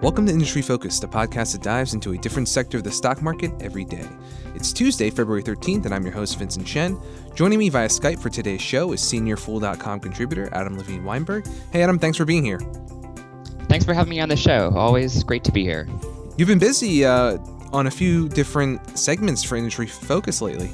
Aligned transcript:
Welcome 0.00 0.26
to 0.26 0.32
Industry 0.32 0.62
Focus, 0.62 1.00
the 1.00 1.08
podcast 1.08 1.50
that 1.52 1.62
dives 1.62 1.92
into 1.92 2.12
a 2.12 2.18
different 2.18 2.46
sector 2.46 2.76
of 2.78 2.84
the 2.84 2.90
stock 2.92 3.20
market 3.20 3.50
every 3.60 3.84
day. 3.84 4.08
It's 4.54 4.72
Tuesday, 4.72 5.10
February 5.10 5.42
13th, 5.42 5.86
and 5.86 5.92
I'm 5.92 6.04
your 6.04 6.12
host, 6.12 6.38
Vincent 6.38 6.68
Shen. 6.68 6.96
Joining 7.34 7.58
me 7.58 7.68
via 7.68 7.88
Skype 7.88 8.20
for 8.20 8.28
today's 8.30 8.62
show 8.62 8.92
is 8.92 9.00
senior 9.00 9.36
Fool.com 9.36 9.98
contributor 9.98 10.48
Adam 10.52 10.78
Levine 10.78 11.02
Weinberg. 11.02 11.48
Hey, 11.72 11.82
Adam, 11.82 11.98
thanks 11.98 12.16
for 12.16 12.24
being 12.24 12.44
here. 12.44 12.60
Thanks 13.68 13.84
for 13.84 13.92
having 13.92 14.10
me 14.10 14.20
on 14.20 14.28
the 14.28 14.36
show. 14.36 14.72
Always 14.76 15.24
great 15.24 15.42
to 15.42 15.50
be 15.50 15.64
here. 15.64 15.88
You've 16.36 16.46
been 16.46 16.60
busy 16.60 17.04
uh, 17.04 17.38
on 17.72 17.88
a 17.88 17.90
few 17.90 18.28
different 18.28 18.96
segments 18.96 19.42
for 19.42 19.56
Industry 19.56 19.88
Focus 19.88 20.40
lately. 20.40 20.70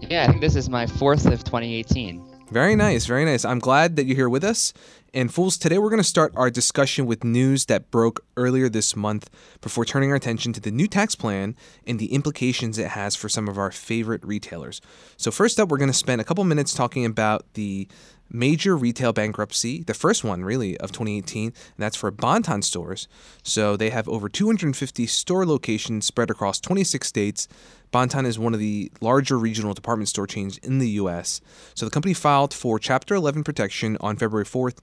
Yeah, 0.00 0.24
I 0.24 0.28
think 0.28 0.40
this 0.40 0.56
is 0.56 0.70
my 0.70 0.86
fourth 0.86 1.26
of 1.26 1.44
2018. 1.44 2.25
Very 2.50 2.76
nice, 2.76 3.06
very 3.06 3.24
nice. 3.24 3.44
I'm 3.44 3.58
glad 3.58 3.96
that 3.96 4.06
you're 4.06 4.14
here 4.14 4.28
with 4.28 4.44
us. 4.44 4.72
And 5.12 5.34
fools, 5.34 5.58
today 5.58 5.78
we're 5.78 5.90
going 5.90 5.98
to 5.98 6.04
start 6.04 6.32
our 6.36 6.48
discussion 6.48 7.04
with 7.04 7.24
news 7.24 7.66
that 7.66 7.90
broke 7.90 8.24
earlier 8.36 8.68
this 8.68 8.94
month 8.94 9.28
before 9.60 9.84
turning 9.84 10.10
our 10.10 10.16
attention 10.16 10.52
to 10.52 10.60
the 10.60 10.70
new 10.70 10.86
tax 10.86 11.16
plan 11.16 11.56
and 11.88 11.98
the 11.98 12.12
implications 12.12 12.78
it 12.78 12.88
has 12.88 13.16
for 13.16 13.28
some 13.28 13.48
of 13.48 13.58
our 13.58 13.72
favorite 13.72 14.24
retailers. 14.24 14.80
So 15.16 15.32
first 15.32 15.58
up, 15.58 15.70
we're 15.70 15.78
going 15.78 15.90
to 15.90 15.94
spend 15.94 16.20
a 16.20 16.24
couple 16.24 16.44
minutes 16.44 16.72
talking 16.72 17.04
about 17.04 17.52
the 17.54 17.88
major 18.30 18.76
retail 18.76 19.12
bankruptcy, 19.12 19.82
the 19.82 19.94
first 19.94 20.22
one 20.22 20.44
really 20.44 20.78
of 20.78 20.92
2018, 20.92 21.46
and 21.46 21.54
that's 21.78 21.96
for 21.96 22.10
Bon-Ton 22.10 22.62
stores. 22.62 23.08
So 23.42 23.76
they 23.76 23.90
have 23.90 24.08
over 24.08 24.28
250 24.28 25.06
store 25.06 25.46
locations 25.46 26.06
spread 26.06 26.30
across 26.30 26.60
26 26.60 27.08
states. 27.08 27.48
Bon-Ton 27.90 28.26
is 28.26 28.38
one 28.38 28.54
of 28.54 28.60
the 28.60 28.90
larger 29.00 29.38
regional 29.38 29.74
department 29.74 30.08
store 30.08 30.26
chains 30.26 30.58
in 30.58 30.78
the 30.78 30.90
US. 30.90 31.40
So 31.74 31.86
the 31.86 31.90
company 31.90 32.14
filed 32.14 32.52
for 32.52 32.78
Chapter 32.78 33.14
11 33.14 33.44
protection 33.44 33.96
on 34.00 34.16
February 34.16 34.44
4th. 34.44 34.78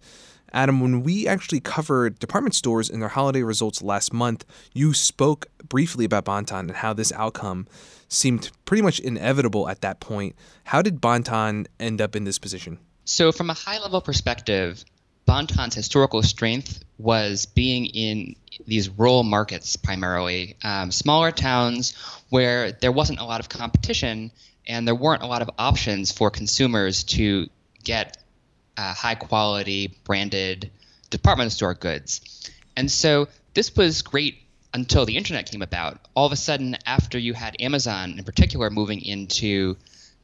Adam, 0.53 0.79
when 0.79 1.01
we 1.01 1.27
actually 1.27 1.59
covered 1.59 2.19
department 2.19 2.53
stores 2.53 2.89
in 2.89 2.99
their 2.99 3.09
holiday 3.09 3.41
results 3.41 3.81
last 3.81 4.13
month, 4.13 4.45
you 4.73 4.93
spoke 4.93 5.47
briefly 5.67 6.05
about 6.05 6.25
Bon-Ton 6.25 6.67
and 6.67 6.77
how 6.77 6.93
this 6.93 7.11
outcome 7.13 7.67
seemed 8.07 8.51
pretty 8.65 8.83
much 8.83 8.99
inevitable 8.99 9.67
at 9.67 9.81
that 9.81 9.99
point. 9.99 10.35
How 10.65 10.83
did 10.83 11.01
Bon-Ton 11.01 11.65
end 11.79 12.01
up 12.01 12.15
in 12.15 12.23
this 12.23 12.37
position? 12.37 12.77
So, 13.05 13.31
from 13.31 13.49
a 13.49 13.53
high 13.53 13.79
level 13.79 13.99
perspective, 13.99 14.85
Bon-Ton's 15.25 15.75
historical 15.75 16.21
strength 16.23 16.83
was 16.97 17.45
being 17.45 17.85
in 17.85 18.35
these 18.65 18.89
rural 18.89 19.23
markets 19.23 19.75
primarily, 19.75 20.55
um, 20.63 20.91
smaller 20.91 21.31
towns 21.31 21.93
where 22.29 22.71
there 22.71 22.91
wasn't 22.91 23.19
a 23.19 23.23
lot 23.23 23.39
of 23.39 23.49
competition 23.49 24.31
and 24.67 24.87
there 24.87 24.95
weren't 24.95 25.23
a 25.23 25.27
lot 25.27 25.41
of 25.41 25.49
options 25.57 26.11
for 26.11 26.29
consumers 26.29 27.03
to 27.03 27.47
get 27.83 28.17
uh, 28.77 28.93
high 28.93 29.15
quality 29.15 29.97
branded 30.03 30.71
department 31.09 31.51
store 31.51 31.73
goods. 31.73 32.51
And 32.75 32.89
so 32.89 33.27
this 33.53 33.75
was 33.75 34.01
great 34.01 34.37
until 34.73 35.05
the 35.05 35.17
internet 35.17 35.49
came 35.51 35.61
about. 35.61 35.99
All 36.15 36.25
of 36.25 36.31
a 36.31 36.37
sudden, 36.37 36.77
after 36.85 37.17
you 37.17 37.33
had 37.33 37.55
Amazon 37.59 38.17
in 38.17 38.23
particular 38.23 38.69
moving 38.69 39.01
into 39.01 39.77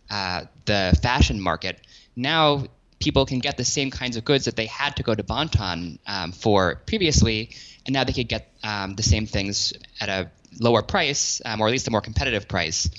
uh, 0.10 0.46
the 0.66 0.98
fashion 1.02 1.40
market, 1.40 1.80
now 2.16 2.66
people 3.00 3.26
can 3.26 3.40
get 3.40 3.58
the 3.58 3.66
same 3.66 3.92
kinds 3.92 4.18
of 4.18 4.26
goods 4.26 4.46
that 4.46 4.56
they 4.56 4.66
had 4.66 4.96
to 4.98 5.04
go 5.04 5.16
to 5.16 5.24
Bon-Ton 5.24 6.00
um, 6.06 6.32
for 6.32 6.76
previously, 6.86 7.52
and 7.86 7.94
now 7.94 8.04
they 8.04 8.14
could 8.14 8.28
get 8.28 8.52
um, 8.64 8.96
the 8.96 9.04
same 9.04 9.26
things 9.26 9.74
at 10.00 10.10
a 10.10 10.30
lower 10.60 10.82
price, 10.82 11.42
um, 11.46 11.62
or 11.62 11.68
at 11.68 11.72
least 11.72 11.88
a 11.88 11.92
more 11.92 12.02
competitive 12.02 12.48
price, 12.48 12.90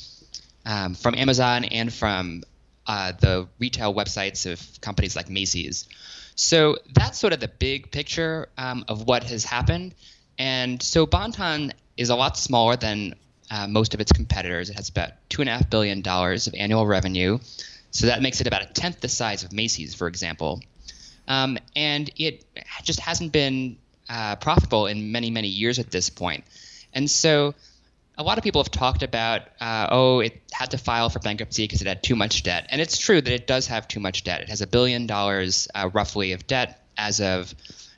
um, 0.64 0.94
from 0.94 1.14
Amazon 1.14 1.64
and 1.64 1.92
from 1.92 2.42
uh, 2.86 3.12
the 3.20 3.46
retail 3.58 3.94
websites 3.94 4.50
of 4.50 4.80
companies 4.80 5.14
like 5.14 5.28
Macy's. 5.28 5.86
So 6.34 6.78
that's 6.94 7.18
sort 7.18 7.32
of 7.32 7.40
the 7.40 7.48
big 7.48 7.90
picture 7.90 8.48
um, 8.56 8.84
of 8.88 9.06
what 9.06 9.24
has 9.24 9.44
happened. 9.44 9.94
And 10.38 10.82
so 10.82 11.04
Bon-Ton 11.04 11.72
is 11.96 12.08
a 12.08 12.16
lot 12.16 12.38
smaller 12.38 12.76
than 12.76 13.14
uh, 13.50 13.66
most 13.66 13.92
of 13.94 14.00
its 14.00 14.12
competitors. 14.12 14.70
It 14.70 14.76
has 14.76 14.88
about 14.88 15.10
$2.5 15.28 15.68
billion 15.68 16.06
of 16.06 16.54
annual 16.56 16.86
revenue. 16.86 17.38
So 17.90 18.06
that 18.06 18.22
makes 18.22 18.40
it 18.40 18.46
about 18.46 18.62
a 18.62 18.66
tenth 18.66 19.00
the 19.00 19.08
size 19.08 19.42
of 19.42 19.52
Macy's, 19.52 19.94
for 19.94 20.06
example. 20.06 20.60
Um, 21.26 21.58
and 21.76 22.10
it 22.16 22.44
just 22.82 23.00
hasn't 23.00 23.32
been 23.32 23.76
uh, 24.08 24.36
profitable 24.36 24.86
in 24.86 25.12
many, 25.12 25.30
many 25.30 25.48
years 25.48 25.78
at 25.78 25.90
this 25.90 26.10
point. 26.10 26.44
And 26.92 27.08
so 27.08 27.54
a 28.18 28.22
lot 28.22 28.36
of 28.38 28.44
people 28.44 28.62
have 28.62 28.70
talked 28.70 29.02
about, 29.02 29.42
uh, 29.60 29.88
oh, 29.90 30.20
it 30.20 30.40
had 30.52 30.72
to 30.72 30.78
file 30.78 31.08
for 31.08 31.20
bankruptcy 31.20 31.64
because 31.64 31.80
it 31.80 31.86
had 31.86 32.02
too 32.02 32.16
much 32.16 32.42
debt. 32.42 32.66
And 32.70 32.80
it's 32.80 32.98
true 32.98 33.20
that 33.20 33.32
it 33.32 33.46
does 33.46 33.68
have 33.68 33.88
too 33.88 34.00
much 34.00 34.24
debt. 34.24 34.42
It 34.42 34.48
has 34.48 34.60
a 34.60 34.66
billion 34.66 35.06
dollars 35.06 35.68
uh, 35.74 35.88
roughly 35.92 36.32
of 36.32 36.46
debt 36.46 36.84
as 36.98 37.20
of 37.20 37.54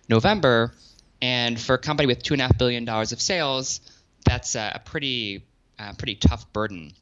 November. 0.09 0.73
And 1.21 1.59
for 1.59 1.75
a 1.75 1.79
company 1.79 2.07
with 2.07 2.23
$2.5 2.23 2.59
billion 2.59 2.89
of 2.89 3.21
sales, 3.21 3.81
that's 4.25 4.55
a 4.55 4.81
pretty, 4.85 5.45
uh, 5.79 5.95
pretty 5.95 6.17
tough 6.17 6.53
burden. 6.53 6.93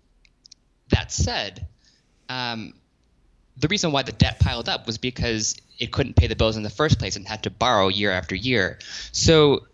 That 0.90 1.12
said, 1.12 1.66
um, 2.28 2.74
the 3.60 3.68
reason 3.68 3.92
why 3.92 4.02
the 4.02 4.12
debt 4.12 4.40
piled 4.40 4.68
up 4.68 4.86
was 4.86 4.98
because 4.98 5.56
it 5.78 5.92
couldn't 5.92 6.16
pay 6.16 6.26
the 6.26 6.36
bills 6.36 6.56
in 6.56 6.62
the 6.62 6.70
first 6.70 6.98
place 6.98 7.16
and 7.16 7.26
had 7.26 7.42
to 7.44 7.50
borrow 7.50 7.88
year 7.88 8.10
after 8.10 8.34
year. 8.34 8.78
So 9.12 9.66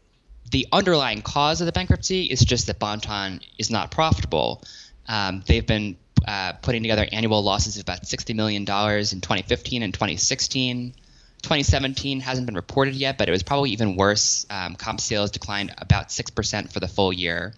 the 0.50 0.66
underlying 0.72 1.22
cause 1.22 1.60
of 1.60 1.66
the 1.66 1.72
bankruptcy 1.72 2.24
is 2.24 2.40
just 2.40 2.66
that 2.66 2.78
Bon-Ton 2.78 3.40
is 3.58 3.70
not 3.70 3.90
profitable. 3.90 4.62
Um, 5.08 5.42
they've 5.46 5.66
been 5.66 5.96
uh, 6.26 6.54
putting 6.54 6.82
together 6.82 7.06
annual 7.10 7.42
losses 7.42 7.76
of 7.76 7.82
about 7.82 8.02
$60 8.02 8.34
million 8.34 8.62
in 8.62 8.66
2015 8.66 9.82
and 9.82 9.94
2016. 9.94 10.94
2017 11.42 12.20
hasn't 12.20 12.46
been 12.46 12.56
reported 12.56 12.94
yet, 12.94 13.18
but 13.18 13.28
it 13.28 13.32
was 13.32 13.42
probably 13.42 13.70
even 13.70 13.96
worse. 13.96 14.46
Um, 14.50 14.74
comp 14.74 15.00
sales 15.00 15.30
declined 15.30 15.74
about 15.78 16.08
6% 16.08 16.72
for 16.72 16.80
the 16.80 16.88
full 16.88 17.12
year. 17.12 17.54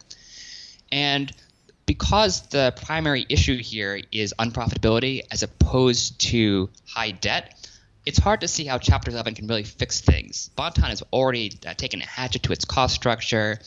And 0.90 1.32
because 1.88 2.42
the 2.48 2.74
primary 2.84 3.24
issue 3.30 3.56
here 3.56 3.98
is 4.12 4.34
unprofitability 4.38 5.22
as 5.30 5.42
opposed 5.42 6.20
to 6.20 6.68
high 6.86 7.12
debt, 7.12 7.54
it's 8.04 8.18
hard 8.18 8.42
to 8.42 8.48
see 8.48 8.66
how 8.66 8.76
Chapter 8.76 9.10
11 9.10 9.34
can 9.34 9.46
really 9.46 9.64
fix 9.64 10.02
things. 10.02 10.50
Bon-Ton 10.54 10.90
has 10.90 11.02
already 11.10 11.58
uh, 11.66 11.72
taken 11.72 12.02
a 12.02 12.06
hatchet 12.06 12.42
to 12.42 12.52
its 12.52 12.66
cost 12.66 12.94
structure. 12.94 13.58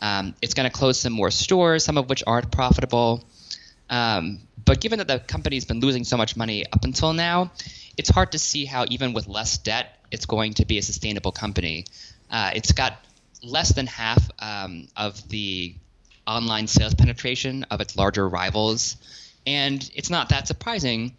Um, 0.00 0.34
it's 0.42 0.54
going 0.54 0.68
to 0.68 0.76
close 0.76 0.98
some 0.98 1.12
more 1.12 1.30
stores, 1.30 1.84
some 1.84 1.96
of 1.96 2.08
which 2.08 2.24
aren't 2.26 2.50
profitable. 2.50 3.22
Um, 3.88 4.40
but 4.64 4.80
given 4.80 4.98
that 4.98 5.06
the 5.06 5.20
company's 5.20 5.64
been 5.64 5.78
losing 5.78 6.02
so 6.02 6.16
much 6.16 6.36
money 6.36 6.66
up 6.72 6.82
until 6.82 7.12
now, 7.12 7.52
it's 7.96 8.08
hard 8.08 8.32
to 8.32 8.38
see 8.40 8.64
how, 8.64 8.84
even 8.88 9.12
with 9.12 9.28
less 9.28 9.58
debt, 9.58 9.96
it's 10.10 10.26
going 10.26 10.54
to 10.54 10.66
be 10.66 10.78
a 10.78 10.82
sustainable 10.82 11.30
company. 11.30 11.84
Uh, 12.28 12.50
it's 12.52 12.72
got 12.72 12.94
less 13.44 13.72
than 13.72 13.86
half 13.86 14.28
um, 14.40 14.88
of 14.96 15.28
the 15.28 15.76
online 16.30 16.68
sales 16.68 16.94
penetration 16.94 17.64
of 17.70 17.80
its 17.80 17.96
larger 17.96 18.28
rivals. 18.28 18.96
And 19.46 19.90
it's 19.94 20.10
not 20.10 20.28
that 20.28 20.46
surprising. 20.46 21.12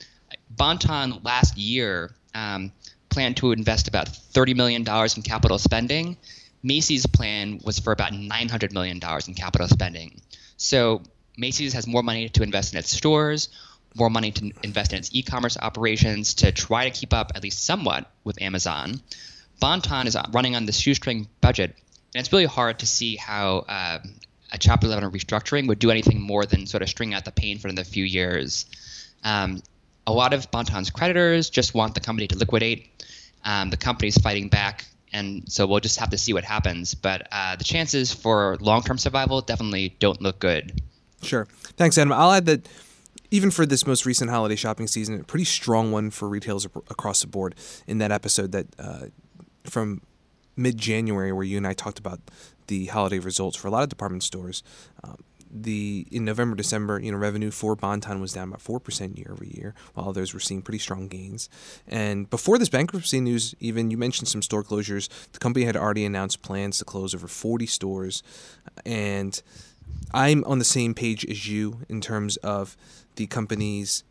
Bon-Ton 0.49 1.21
last 1.23 1.57
year 1.57 2.15
um, 2.33 2.71
planned 3.09 3.37
to 3.37 3.51
invest 3.51 3.87
about 3.89 4.07
$30 4.07 4.55
million 4.55 4.81
in 4.81 5.21
capital 5.23 5.57
spending. 5.57 6.17
Macy's 6.63 7.05
plan 7.05 7.59
was 7.63 7.79
for 7.79 7.91
about 7.91 8.13
$900 8.13 8.71
million 8.71 8.99
in 9.27 9.33
capital 9.33 9.67
spending. 9.67 10.21
So 10.55 11.01
Macy's 11.37 11.73
has 11.73 11.87
more 11.87 12.03
money 12.03 12.29
to 12.29 12.43
invest 12.43 12.73
in 12.73 12.79
its 12.79 12.91
stores, 12.91 13.49
more 13.95 14.09
money 14.09 14.31
to 14.31 14.51
invest 14.63 14.93
in 14.93 14.99
its 14.99 15.09
e-commerce 15.11 15.57
operations 15.57 16.35
to 16.35 16.51
try 16.51 16.89
to 16.89 16.97
keep 16.97 17.13
up 17.13 17.33
at 17.35 17.43
least 17.43 17.65
somewhat 17.65 18.09
with 18.23 18.41
Amazon. 18.41 19.01
Bon-Ton 19.59 20.07
is 20.07 20.15
running 20.31 20.55
on 20.55 20.65
the 20.65 20.71
shoestring 20.71 21.27
budget, 21.41 21.75
and 22.15 22.21
it's 22.21 22.31
really 22.31 22.45
hard 22.45 22.79
to 22.79 22.87
see 22.87 23.15
how 23.15 23.65
uh, 23.67 23.99
a 24.51 24.57
Chapter 24.57 24.87
11 24.87 25.11
restructuring 25.11 25.67
would 25.67 25.79
do 25.79 25.91
anything 25.91 26.21
more 26.21 26.45
than 26.45 26.65
sort 26.65 26.83
of 26.83 26.89
string 26.89 27.13
out 27.13 27.25
the 27.25 27.31
pain 27.31 27.57
for 27.57 27.67
another 27.67 27.85
few 27.85 28.03
years. 28.03 28.65
Um, 29.23 29.61
a 30.05 30.11
lot 30.11 30.33
of 30.33 30.49
Bon-Ton's 30.51 30.89
creditors 30.89 31.49
just 31.49 31.73
want 31.73 31.93
the 31.93 32.01
company 32.01 32.27
to 32.27 32.37
liquidate. 32.37 33.05
Um, 33.43 33.69
the 33.69 33.77
company's 33.77 34.17
fighting 34.17 34.49
back, 34.49 34.85
and 35.13 35.49
so 35.51 35.65
we'll 35.65 35.79
just 35.79 35.99
have 35.99 36.09
to 36.09 36.17
see 36.17 36.33
what 36.33 36.43
happens. 36.43 36.93
But 36.93 37.27
uh, 37.31 37.55
the 37.55 37.63
chances 37.63 38.13
for 38.13 38.57
long-term 38.59 38.97
survival 38.97 39.41
definitely 39.41 39.95
don't 39.99 40.21
look 40.21 40.39
good. 40.39 40.81
Sure. 41.21 41.45
Thanks, 41.77 41.97
Adam. 41.97 42.11
I'll 42.11 42.31
add 42.31 42.45
that 42.47 42.67
even 43.29 43.51
for 43.51 43.65
this 43.65 43.87
most 43.87 44.05
recent 44.05 44.29
holiday 44.29 44.55
shopping 44.55 44.87
season, 44.87 45.19
a 45.19 45.23
pretty 45.23 45.45
strong 45.45 45.91
one 45.91 46.09
for 46.09 46.27
retailers 46.27 46.65
across 46.65 47.21
the 47.21 47.27
board. 47.27 47.55
In 47.87 47.99
that 47.99 48.11
episode 48.11 48.51
that 48.51 48.67
uh, 48.77 49.05
from 49.63 50.01
mid-January, 50.57 51.31
where 51.31 51.43
you 51.45 51.57
and 51.57 51.65
I 51.65 51.73
talked 51.73 51.99
about 51.99 52.19
the 52.71 52.85
holiday 52.85 53.19
results 53.19 53.57
for 53.57 53.67
a 53.67 53.71
lot 53.71 53.83
of 53.83 53.89
department 53.89 54.23
stores. 54.23 54.63
Um, 55.03 55.17
the 55.53 56.07
in 56.09 56.23
November 56.23 56.55
December 56.55 56.97
you 57.01 57.11
know 57.11 57.17
revenue 57.17 57.51
for 57.51 57.75
Bon-Ton 57.75 58.21
was 58.21 58.31
down 58.31 58.47
about 58.47 58.61
four 58.61 58.79
percent 58.79 59.17
year 59.17 59.31
over 59.33 59.43
year, 59.43 59.75
while 59.93 60.07
others 60.07 60.33
were 60.33 60.39
seeing 60.39 60.61
pretty 60.61 60.79
strong 60.79 61.09
gains. 61.09 61.49
And 61.85 62.29
before 62.29 62.57
this 62.57 62.69
bankruptcy 62.69 63.19
news, 63.19 63.53
even 63.59 63.91
you 63.91 63.97
mentioned 63.97 64.29
some 64.29 64.41
store 64.41 64.63
closures. 64.63 65.09
The 65.33 65.39
company 65.39 65.65
had 65.65 65.75
already 65.75 66.05
announced 66.05 66.41
plans 66.41 66.77
to 66.77 66.85
close 66.85 67.13
over 67.13 67.27
forty 67.27 67.67
stores, 67.67 68.23
and 68.85 69.33
I'm 70.13 70.45
on 70.45 70.59
the 70.59 70.71
same 70.79 70.93
page 70.93 71.25
as 71.25 71.49
you 71.51 71.79
in 71.89 71.99
terms 71.99 72.37
of 72.37 72.77
the 73.17 73.27
company's 73.27 74.05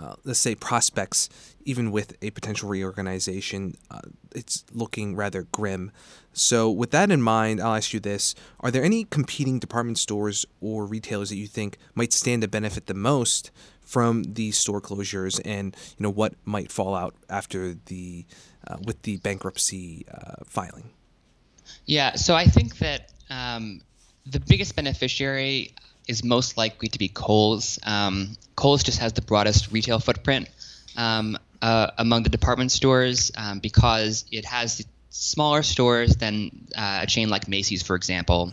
uh, 0.00 0.14
let's 0.24 0.38
say 0.38 0.54
prospects, 0.54 1.28
even 1.64 1.90
with 1.90 2.16
a 2.22 2.30
potential 2.30 2.68
reorganization, 2.68 3.74
uh, 3.90 4.00
it's 4.34 4.64
looking 4.72 5.16
rather 5.16 5.42
grim. 5.50 5.90
So, 6.38 6.70
with 6.70 6.90
that 6.92 7.10
in 7.10 7.20
mind, 7.20 7.60
I'll 7.60 7.74
ask 7.74 7.92
you 7.92 8.00
this: 8.00 8.34
Are 8.60 8.70
there 8.70 8.84
any 8.84 9.04
competing 9.04 9.58
department 9.58 9.98
stores 9.98 10.46
or 10.60 10.86
retailers 10.86 11.30
that 11.30 11.36
you 11.36 11.46
think 11.46 11.78
might 11.94 12.12
stand 12.12 12.42
to 12.42 12.48
benefit 12.48 12.86
the 12.86 12.94
most 12.94 13.50
from 13.80 14.22
these 14.22 14.56
store 14.56 14.80
closures, 14.80 15.40
and 15.44 15.74
you 15.96 16.02
know 16.02 16.10
what 16.10 16.34
might 16.44 16.70
fall 16.70 16.94
out 16.94 17.14
after 17.28 17.74
the 17.86 18.24
uh, 18.66 18.76
with 18.84 19.02
the 19.02 19.16
bankruptcy 19.18 20.06
uh, 20.12 20.44
filing? 20.44 20.90
Yeah, 21.86 22.14
so 22.16 22.34
I 22.34 22.44
think 22.44 22.78
that 22.78 23.12
um, 23.30 23.80
the 24.26 24.40
biggest 24.40 24.76
beneficiary 24.76 25.74
is 26.06 26.22
most 26.22 26.56
likely 26.56 26.88
to 26.88 26.98
be 26.98 27.08
Kohl's. 27.08 27.78
Um, 27.84 28.36
Kohl's 28.56 28.82
just 28.82 28.98
has 28.98 29.12
the 29.12 29.22
broadest 29.22 29.72
retail 29.72 29.98
footprint 29.98 30.48
um, 30.96 31.38
uh, 31.62 31.90
among 31.98 32.22
the 32.22 32.30
department 32.30 32.72
stores 32.72 33.30
um, 33.36 33.58
because 33.58 34.24
it 34.30 34.44
has 34.44 34.84
smaller 35.18 35.62
stores 35.62 36.16
than 36.16 36.68
uh, 36.76 37.00
a 37.02 37.06
chain 37.06 37.28
like 37.28 37.48
Macy's, 37.48 37.82
for 37.82 37.96
example, 37.96 38.52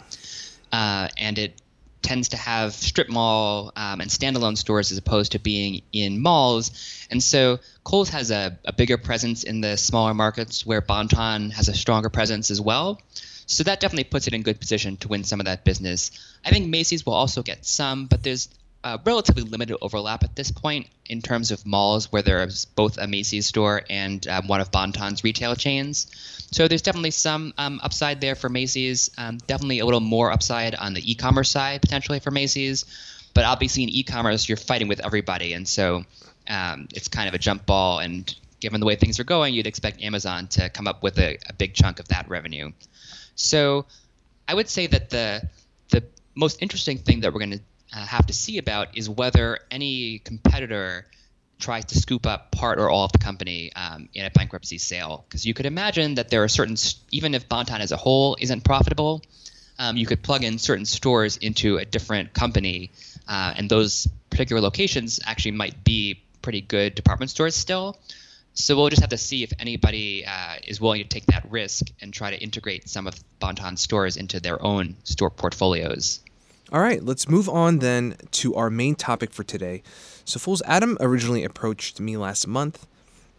uh, 0.72 1.08
and 1.18 1.38
it 1.38 1.62
tends 2.02 2.30
to 2.30 2.38
have 2.38 2.74
strip 2.74 3.10
mall 3.10 3.72
um, 3.76 4.02
and 4.02 4.10
standalone 4.10 4.58
stores 4.58 4.92
as 4.92 4.98
opposed 4.98 5.32
to 5.32 5.40
being 5.40 5.82
in 5.92 6.22
malls. 6.22 6.72
And 7.10 7.22
so 7.22 7.60
Kohl's 7.84 8.10
has 8.10 8.32
a, 8.32 8.58
a 8.66 8.74
bigger 8.74 8.98
presence 8.98 9.44
in 9.44 9.62
the 9.62 9.78
smaller 9.78 10.14
markets 10.14 10.66
where 10.66 10.82
Bon-Ton 10.82 11.52
has 11.52 11.68
a 11.68 11.74
stronger 11.74 12.10
presence 12.10 12.52
as 12.52 12.62
well. 12.62 13.02
So 13.48 13.64
that 13.64 13.80
definitely 13.80 14.06
puts 14.06 14.28
it 14.28 14.34
in 14.34 14.42
good 14.42 14.60
position 14.60 14.98
to 14.98 15.08
win 15.08 15.24
some 15.24 15.40
of 15.40 15.46
that 15.46 15.64
business. 15.64 16.12
I 16.44 16.50
think 16.50 16.68
Macy's 16.68 17.06
will 17.06 17.14
also 17.14 17.44
get 17.44 17.66
some, 17.66 18.06
but 18.06 18.24
there's 18.24 18.50
a 18.86 19.00
relatively 19.04 19.42
limited 19.42 19.78
overlap 19.82 20.24
at 20.24 20.36
this 20.36 20.52
point 20.52 20.88
in 21.08 21.20
terms 21.20 21.50
of 21.50 21.66
malls 21.66 22.12
where 22.12 22.22
there's 22.22 22.66
both 22.66 23.00
a 23.00 23.08
Macy's 23.08 23.48
store 23.48 23.82
and 23.90 24.28
um, 24.28 24.48
one 24.48 24.62
of 24.62 24.72
Bon-Ton's 24.72 25.24
retail 25.24 25.56
chains. 25.56 26.06
So 26.52 26.68
there's 26.68 26.84
definitely 26.84 27.12
some 27.12 27.54
um, 27.58 27.80
upside 27.84 28.22
there 28.22 28.36
for 28.36 28.48
Macy's. 28.48 29.10
Um, 29.18 29.40
definitely 29.48 29.80
a 29.80 29.86
little 29.86 30.02
more 30.02 30.32
upside 30.32 30.76
on 30.76 30.94
the 30.94 31.12
e-commerce 31.12 31.50
side 31.50 31.82
potentially 31.82 32.20
for 32.20 32.30
Macy's. 32.30 32.86
But 33.34 33.46
obviously 33.46 33.84
in 33.84 33.90
e-commerce, 33.90 34.48
you're 34.48 34.56
fighting 34.56 34.88
with 34.88 35.04
everybody, 35.04 35.54
and 35.54 35.68
so 35.68 36.06
um, 36.48 36.88
it's 36.94 37.08
kind 37.08 37.28
of 37.28 37.34
a 37.34 37.40
jump 37.40 37.66
ball. 37.66 38.00
And 38.00 38.34
given 38.60 38.80
the 38.80 38.86
way 38.86 38.96
things 38.96 39.20
are 39.20 39.26
going, 39.26 39.56
you'd 39.56 39.68
expect 39.68 40.02
Amazon 40.02 40.48
to 40.50 40.70
come 40.70 40.88
up 40.88 41.02
with 41.02 41.18
a, 41.18 41.38
a 41.50 41.54
big 41.54 41.74
chunk 41.74 42.00
of 42.00 42.08
that 42.10 42.30
revenue. 42.30 42.72
So 43.36 43.88
I 44.48 44.54
would 44.54 44.70
say 44.70 44.88
that 44.88 45.10
the 45.10 45.50
the 45.90 46.04
most 46.36 46.62
interesting 46.62 47.00
thing 47.00 47.22
that 47.22 47.34
we're 47.34 47.40
going 47.40 47.52
to 47.52 47.60
uh, 47.96 48.06
have 48.06 48.26
to 48.28 48.34
see 48.34 48.58
about 48.58 48.98
is 48.98 49.10
whether 49.10 49.60
any 49.72 50.20
competitor 50.20 51.06
tries 51.60 51.86
to 51.86 51.98
scoop 51.98 52.26
up 52.26 52.52
part 52.52 52.80
or 52.80 52.90
all 52.90 53.06
of 53.06 53.12
the 53.14 53.18
company 53.18 53.72
um, 53.74 54.10
in 54.14 54.26
a 54.26 54.30
bankruptcy 54.30 54.78
sale. 54.78 55.24
Because 55.28 55.46
you 55.46 55.54
could 55.54 55.66
imagine 55.66 56.16
that 56.16 56.30
there 56.30 56.44
are 56.44 56.50
certain, 56.50 56.76
even 57.12 57.34
if 57.34 57.48
Bon-Ton 57.48 57.80
as 57.80 57.94
a 57.94 57.98
whole 57.98 58.36
isn't 58.40 58.66
profitable, 58.66 59.22
um, 59.80 59.96
you 59.96 60.06
could 60.06 60.22
plug 60.22 60.44
in 60.44 60.58
certain 60.58 60.86
stores 60.86 61.38
into 61.38 61.78
a 61.78 61.86
different 61.86 62.34
company, 62.34 62.92
uh, 63.28 63.54
and 63.56 63.70
those 63.70 64.08
particular 64.30 64.62
locations 64.62 65.20
actually 65.26 65.52
might 65.52 65.84
be 65.84 66.22
pretty 66.42 66.62
good 66.62 66.96
department 66.96 67.30
stores 67.30 67.56
still. 67.56 67.98
So 68.54 68.76
we'll 68.76 68.90
just 68.90 69.02
have 69.02 69.10
to 69.10 69.18
see 69.18 69.44
if 69.44 69.52
anybody 69.60 70.26
uh, 70.26 70.56
is 70.66 70.80
willing 70.80 71.02
to 71.02 71.08
take 71.08 71.26
that 71.28 71.52
risk 71.52 71.88
and 72.02 72.14
try 72.14 72.32
to 72.32 72.38
integrate 72.38 72.88
some 72.88 73.06
of 73.06 73.16
Bon-Ton 73.40 73.76
stores 73.76 74.16
into 74.16 74.40
their 74.40 74.62
own 74.62 74.96
store 75.04 75.30
portfolios. 75.30 76.22
All 76.72 76.82
right, 76.82 77.04
let's 77.04 77.30
move 77.30 77.48
on 77.48 77.78
then 77.78 78.16
to 78.32 78.56
our 78.56 78.72
main 78.72 78.96
topic 78.96 79.32
for 79.32 79.44
today. 79.44 79.84
So, 80.24 80.40
Fools, 80.40 80.64
Adam 80.66 80.98
originally 81.00 81.44
approached 81.44 82.00
me 82.00 82.18
last 82.18 82.48
month 82.48 82.88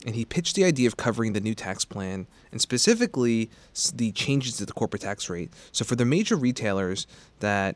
and 0.06 0.14
he 0.14 0.25
pitched 0.25 0.55
the 0.55 0.64
idea 0.64 0.87
of 0.87 0.96
covering 0.96 1.32
the 1.32 1.40
new 1.40 1.55
tax 1.55 1.84
plan 1.84 2.28
and 2.52 2.61
specifically 2.61 3.50
the 3.93 4.12
changes 4.12 4.58
to 4.58 4.67
the 4.67 4.73
corporate 4.73 5.02
tax 5.02 5.28
rate. 5.28 5.52
So, 5.73 5.84
for 5.84 5.96
the 5.96 6.05
major 6.05 6.37
retailers 6.37 7.08
that 7.40 7.75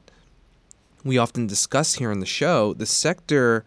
we 1.03 1.19
often 1.19 1.49
discuss 1.49 1.95
here 1.95 2.13
on 2.13 2.21
the 2.21 2.27
show, 2.27 2.73
the 2.73 2.87
sector 2.87 3.65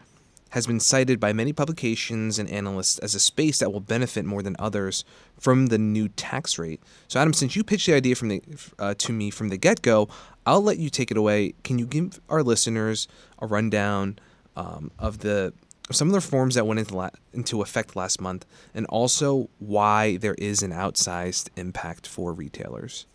has 0.54 0.68
been 0.68 0.80
cited 0.80 1.20
by 1.20 1.34
many 1.34 1.52
publications 1.52 2.38
and 2.38 2.48
analysts 2.48 3.00
as 3.00 3.16
a 3.16 3.20
space 3.20 3.58
that 3.58 3.74
will 3.74 3.80
benefit 3.80 4.24
more 4.24 4.44
than 4.44 4.56
others 4.60 5.04
from 5.40 5.66
the 5.68 5.80
new 5.80 6.08
tax 6.10 6.60
rate. 6.60 6.80
So, 7.08 7.20
Adam, 7.20 7.34
since 7.34 7.56
you 7.56 7.64
pitched 7.64 7.88
the 7.88 7.96
idea 7.96 8.14
from 8.14 8.28
the, 8.28 8.44
uh, 8.78 8.94
to 9.00 9.12
me 9.12 9.32
from 9.32 9.50
the 9.50 9.58
get 9.58 9.82
go, 9.82 10.10
I'll 10.46 10.62
let 10.62 10.78
you 10.78 10.92
take 10.92 11.10
it 11.10 11.18
away. 11.18 11.56
Can 11.64 11.80
you 11.80 11.88
give 11.88 12.22
our 12.30 12.44
listeners 12.44 13.08
a 13.40 13.48
rundown 13.48 14.20
um, 14.56 14.92
of 15.00 15.20
the 15.20 15.54
some 15.92 16.08
of 16.08 16.12
the 16.12 16.18
reforms 16.20 16.54
that 16.54 16.68
went 16.68 16.80
into 16.80 16.96
la- 16.96 17.10
into 17.34 17.64
effect 17.64 17.96
last 17.96 18.22
month, 18.22 18.46
and 18.76 18.86
also 18.86 19.50
why 19.58 20.18
there 20.18 20.36
is 20.36 20.62
an 20.62 20.72
outsized 20.72 21.50
impact 21.56 22.06
for 22.06 22.32
retailers? 22.32 23.08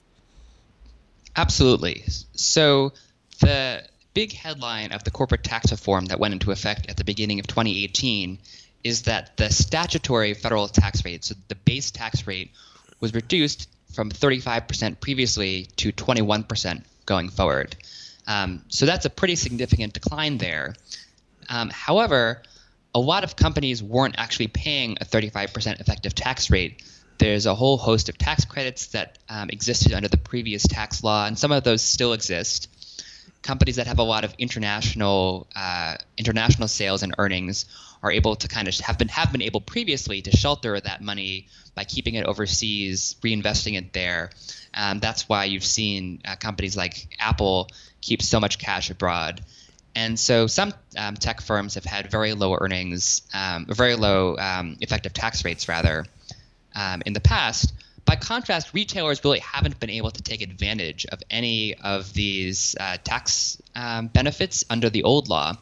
Absolutely. 1.37 2.03
So 2.33 2.93
the 3.41 3.85
big 4.19 4.33
headline 4.33 4.91
of 4.91 5.05
the 5.05 5.13
corporate 5.13 5.45
tax 5.45 5.71
reform 5.71 6.07
that 6.07 6.19
went 6.19 6.35
into 6.35 6.51
effect 6.51 6.91
at 6.91 6.97
the 6.97 7.05
beginning 7.05 7.39
of 7.39 7.47
2018 7.47 8.37
is 8.83 9.03
that 9.03 9.37
the 9.37 9.49
statutory 9.49 10.35
federal 10.35 10.67
tax 10.67 11.05
rate, 11.05 11.25
so 11.25 11.37
the 11.47 11.55
base 11.55 11.93
tax 11.93 12.27
rate, 12.27 12.51
was 12.99 13.15
reduced 13.15 13.69
from 13.95 14.11
35% 14.11 14.99
previously 14.99 15.69
to 15.77 15.93
21% 15.93 16.83
going 17.07 17.29
forward. 17.29 17.77
Um, 18.27 18.65
so 18.67 18.87
that's 18.87 19.05
a 19.05 19.11
pretty 19.11 19.37
significant 19.37 19.93
decline 19.93 20.39
there. 20.39 20.75
Um, 21.49 21.71
however, 21.71 22.43
a 22.97 22.99
lot 22.99 23.23
of 23.23 23.37
companies 23.37 23.85
weren't 23.85 24.17
actually 24.19 24.49
paying 24.49 24.99
a 25.01 25.05
35% 25.05 25.81
effective 25.81 26.13
tax 26.17 26.51
rate. 26.51 26.83
There's 27.19 27.47
a 27.47 27.55
whole 27.55 27.77
host 27.77 28.09
of 28.09 28.19
tax 28.19 28.45
credits 28.47 28.89
that 28.89 29.17
um, 29.29 29.49
existed 29.49 29.93
under 29.93 30.09
the 30.09 30.17
previous 30.17 30.65
tax 30.65 31.05
law, 31.05 31.25
and 31.25 31.39
some 31.39 31.53
of 31.53 31.63
those 31.63 31.83
still 31.83 32.15
exist 32.15 32.69
companies 33.43 33.77
that 33.77 33.87
have 33.87 33.99
a 33.99 34.03
lot 34.03 34.25
of 34.25 34.35
international 34.39 35.47
uh, 35.55 35.97
international 36.17 36.69
sales 36.69 37.03
and 37.03 37.15
earnings 37.19 37.67
are 38.03 38.13
able 38.13 38.37
to 38.37 38.49
kind 38.49 38.69
of 38.69 38.79
have 38.81 38.99
been 38.99 39.09
have 39.09 39.33
been 39.33 39.43
able 39.43 39.61
previously 39.61 40.23
to 40.23 40.37
shelter 40.37 40.79
that 40.79 41.03
money 41.03 41.49
by 41.75 41.85
keeping 41.85 42.15
it 42.15 42.27
overseas, 42.27 43.17
reinvesting 43.23 43.77
it 43.77 43.93
there. 43.93 44.31
Um, 44.75 45.01
that's 45.01 45.29
why 45.29 45.45
you've 45.45 45.65
seen 45.65 46.21
uh, 46.27 46.37
companies 46.37 46.77
like 46.77 47.17
Apple 47.19 47.69
keep 48.01 48.23
so 48.23 48.41
much 48.41 48.59
cash 48.59 48.91
abroad. 48.91 49.41
And 49.95 50.19
so 50.19 50.47
some 50.47 50.75
um, 50.97 51.15
tech 51.15 51.41
firms 51.41 51.75
have 51.75 51.85
had 51.85 52.11
very 52.11 52.35
low 52.35 52.57
earnings, 52.61 53.23
um, 53.35 53.67
very 53.67 53.97
low 53.97 54.37
um, 54.37 54.77
effective 54.81 55.13
tax 55.13 55.45
rates, 55.45 55.69
rather, 55.69 56.07
um, 56.75 57.03
in 57.05 57.15
the 57.15 57.21
past. 57.21 57.73
By 58.09 58.17
contrast, 58.17 58.73
retailers 58.73 59.23
really 59.23 59.41
haven't 59.41 59.79
been 59.79 59.91
able 59.91 60.11
to 60.11 60.23
take 60.23 60.41
advantage 60.41 61.05
of 61.05 61.23
any 61.29 61.75
of 61.75 62.15
these 62.15 62.75
uh, 62.81 62.97
tax 63.05 63.61
um, 63.77 64.07
benefits 64.07 64.65
under 64.71 64.89
the 64.89 65.03
old 65.03 65.29
law. 65.29 65.59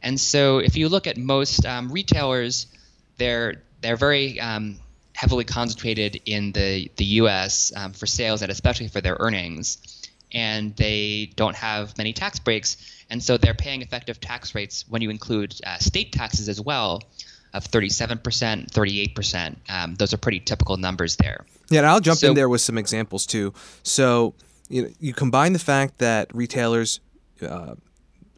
And 0.00 0.20
so, 0.20 0.58
if 0.58 0.76
you 0.76 0.88
look 0.88 1.08
at 1.08 1.16
most 1.16 1.66
um, 1.66 1.90
retailers, 1.90 2.68
they're 3.16 3.64
they're 3.80 3.96
very 3.96 4.38
um, 4.38 4.78
heavily 5.16 5.42
concentrated 5.42 6.22
in 6.26 6.52
the 6.52 6.92
the 6.94 7.04
U.S. 7.22 7.72
Um, 7.74 7.92
for 7.92 8.06
sales 8.06 8.42
and 8.42 8.52
especially 8.52 8.86
for 8.86 9.00
their 9.00 9.16
earnings, 9.18 9.78
and 10.32 10.76
they 10.76 11.32
don't 11.34 11.56
have 11.56 11.98
many 11.98 12.12
tax 12.12 12.38
breaks, 12.38 12.76
and 13.10 13.20
so 13.20 13.36
they're 13.36 13.52
paying 13.52 13.82
effective 13.82 14.20
tax 14.20 14.54
rates 14.54 14.84
when 14.88 15.02
you 15.02 15.10
include 15.10 15.56
uh, 15.66 15.78
state 15.78 16.12
taxes 16.12 16.48
as 16.48 16.60
well 16.60 17.02
of 17.52 17.64
37%, 17.64 18.22
38%. 18.70 19.56
Um, 19.68 19.96
those 19.96 20.14
are 20.14 20.18
pretty 20.18 20.38
typical 20.38 20.76
numbers 20.76 21.16
there. 21.16 21.44
Yeah, 21.70 21.80
and 21.80 21.86
I'll 21.86 22.00
jump 22.00 22.18
so, 22.18 22.28
in 22.28 22.34
there 22.34 22.48
with 22.48 22.60
some 22.60 22.76
examples 22.76 23.26
too. 23.26 23.54
So 23.82 24.34
you 24.68 24.82
know, 24.82 24.88
you 25.00 25.14
combine 25.14 25.52
the 25.52 25.58
fact 25.58 25.98
that 25.98 26.34
retailers, 26.34 27.00
uh, 27.42 27.74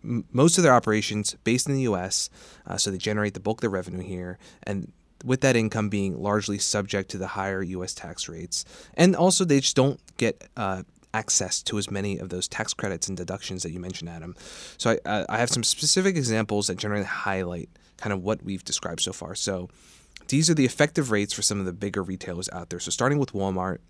m- 0.05 0.25
most 0.33 0.59
of 0.59 0.65
their 0.65 0.75
operations 0.75 1.35
based 1.45 1.67
in 1.67 1.75
the 1.75 1.83
U.S., 1.83 2.31
uh, 2.67 2.77
so 2.77 2.91
they 2.91 2.99
generate 2.99 3.35
the 3.35 3.41
bulk 3.41 3.59
of 3.59 3.61
their 3.63 3.71
revenue 3.71 4.03
here, 4.03 4.39
and 4.65 4.93
with 5.25 5.41
that 5.43 5.57
income 5.57 5.89
being 5.89 6.21
largely 6.21 6.59
subject 6.59 7.11
to 7.11 7.19
the 7.19 7.29
higher 7.29 7.63
U.S. 7.63 7.95
tax 7.95 8.29
rates, 8.29 8.65
and 8.95 9.17
also 9.17 9.45
they 9.45 9.61
just 9.61 9.77
don't 9.77 10.01
get 10.17 10.49
uh, 10.57 10.83
access 11.15 11.63
to 11.63 11.79
as 11.79 11.91
many 11.91 12.19
of 12.19 12.29
those 12.31 12.49
tax 12.49 12.75
credits 12.75 13.09
and 13.09 13.17
deductions 13.17 13.63
that 13.63 13.71
you 13.71 13.81
mentioned, 13.81 14.11
Adam. 14.11 14.35
So 14.79 14.97
I, 15.07 15.27
I 15.29 15.39
have 15.39 15.51
some 15.51 15.63
specific 15.63 16.17
examples 16.17 16.67
that 16.67 16.77
generally 16.77 17.05
highlight 17.05 17.69
kind 17.99 18.13
of 18.13 18.23
what 18.23 18.43
we've 18.43 18.65
described 18.65 19.01
so 19.01 19.13
far. 19.13 19.35
So 19.35 19.69
these 20.33 20.49
are 20.49 20.55
the 20.55 20.65
effective 20.65 21.11
rates 21.11 21.35
for 21.35 21.43
some 21.43 21.61
of 21.61 21.67
the 21.67 21.75
bigger 21.75 22.03
retailers 22.03 22.49
out 22.55 22.71
there. 22.71 22.81
So 22.81 22.91
starting 22.91 23.19
with 23.19 23.35
Walmart, 23.35 23.81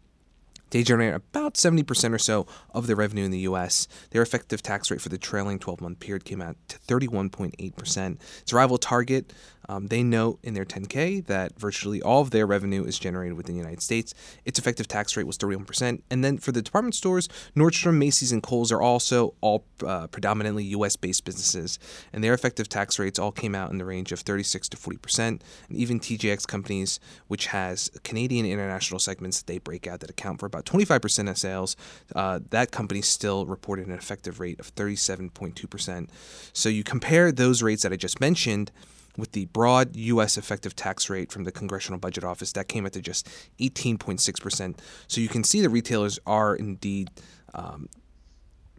they 0.71 0.83
generate 0.83 1.15
about 1.15 1.55
70% 1.55 2.13
or 2.13 2.19
so 2.19 2.49
of 2.75 2.89
their 2.89 2.97
revenue 2.97 3.25
in 3.25 3.31
the 3.31 3.47
US. 3.51 3.87
Their 4.11 4.23
effective 4.23 4.61
tax 4.61 4.91
rate 4.91 5.01
for 5.01 5.09
the 5.09 5.19
trailing 5.19 5.61
12 5.61 5.81
month 5.81 6.01
period 6.01 6.25
came 6.25 6.43
out 6.43 6.57
to 6.67 6.79
31.8%. 6.81 8.19
Its 8.41 8.53
rival 8.53 8.77
Target 8.77 9.33
Um, 9.69 9.87
they 9.89 10.03
note 10.03 10.39
in 10.43 10.55
their 10.55 10.65
10K 10.65 11.27
that 11.27 11.59
virtually 11.59 12.03
all 12.03 12.23
of 12.23 12.31
their 12.31 12.47
revenue 12.47 12.85
is 12.85 12.99
generated 12.99 13.37
within 13.37 13.55
the 13.55 13.61
United 13.61 13.83
States. 13.83 14.15
Its 14.45 14.59
effective 14.59 14.89
tax 14.89 15.17
rate 15.17 15.27
was 15.27 15.39
31%. 15.39 16.03
And 16.11 16.25
then 16.25 16.39
for 16.39 16.53
the 16.53 16.63
department 16.63 16.95
stores, 16.95 17.29
Nordstrom, 17.57 17.97
Macy's, 17.97 18.33
and 18.33 18.43
Kohl's 18.43 18.73
are 18.73 18.83
also 18.83 19.35
all 19.41 19.65
uh, 19.87 20.07
predominantly 20.09 20.65
US 20.65 20.97
based 20.97 21.25
businesses. 21.25 21.79
And 22.13 22.23
their 22.23 22.35
effective 22.35 22.69
tax 22.69 22.99
rates 22.99 23.19
all 23.19 23.33
came 23.33 23.55
out 23.55 23.71
in 23.71 23.79
the 23.79 23.85
range 23.85 24.13
of 24.13 24.21
36 24.21 24.69
to 24.71 24.77
40%. 24.77 25.19
And 25.19 25.41
even 25.71 26.01
TJX 26.01 26.47
companies, 26.47 27.01
which 27.29 27.47
has 27.47 27.91
Canadian 28.05 28.47
international 28.47 28.99
segments 28.99 29.41
that 29.41 29.47
they 29.47 29.59
break 29.59 29.87
out 29.87 30.01
that 30.01 30.11
account 30.11 30.41
for 30.41 30.47
about 30.47 30.65
25% 30.65 31.31
of 31.31 31.39
sales, 31.39 31.77
uh, 32.15 32.41
that 32.51 32.71
company 32.71 33.03
still 33.03 33.47
reported 33.47 33.87
an 33.87 33.95
effective 33.95 34.41
rate 34.41 34.59
of 34.61 34.75
37.2%. 34.75 36.09
So 36.53 36.69
you 36.69 36.85
compare 36.85 37.33
those 37.33 37.63
rates 37.63 37.83
that 37.83 37.93
I 37.93 37.97
just 37.97 38.21
mentioned 38.21 38.71
with 39.17 39.33
the 39.33 39.47
broad 39.47 39.95
U.S. 39.97 40.39
effective 40.39 40.75
tax 40.75 41.11
rate 41.11 41.31
from 41.31 41.45
the 41.45 41.53
Congressional 41.53 41.99
Budget 41.99 42.25
Office, 42.25 42.53
that 42.53 42.69
came 42.69 42.87
out 42.87 42.93
to 42.93 43.01
just 43.01 43.29
18.6%. 43.61 44.79
So 45.07 45.21
you 45.21 45.29
can 45.29 45.45
see 45.45 45.61
the 45.61 45.69
retailers 45.69 46.19
are 46.27 46.55
indeed 46.55 47.11
um, 47.55 47.89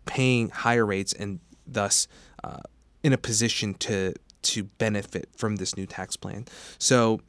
paying 0.05 0.49
higher 0.49 0.85
rates 0.85 1.13
and 1.13 1.39
thus 1.65 2.07
uh, 2.43 2.59
in 3.03 3.13
a 3.13 3.17
position 3.17 3.73
to 3.75 4.13
to 4.41 4.63
benefit 4.63 5.29
from 5.37 5.55
this 5.55 5.77
new 5.77 5.85
tax 5.85 6.17
plan. 6.17 6.45
So 6.77 7.21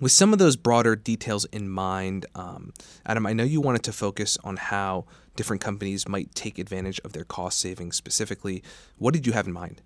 with 0.00 0.12
some 0.12 0.32
of 0.32 0.38
those 0.38 0.54
broader 0.54 0.94
details 0.94 1.44
in 1.46 1.68
mind, 1.68 2.26
um, 2.36 2.72
Adam, 3.04 3.26
I 3.26 3.32
know 3.32 3.42
you 3.42 3.60
wanted 3.60 3.82
to 3.84 3.92
focus 3.92 4.38
on 4.44 4.56
how 4.56 5.04
different 5.34 5.60
companies 5.62 6.08
might 6.08 6.34
take 6.34 6.58
advantage 6.58 7.00
of 7.00 7.12
their 7.12 7.24
cost 7.24 7.58
savings 7.58 7.96
specifically. 7.96 8.62
What 8.98 9.14
did 9.14 9.26
you 9.26 9.32
have 9.32 9.48
in 9.48 9.52
mind? 9.52 9.82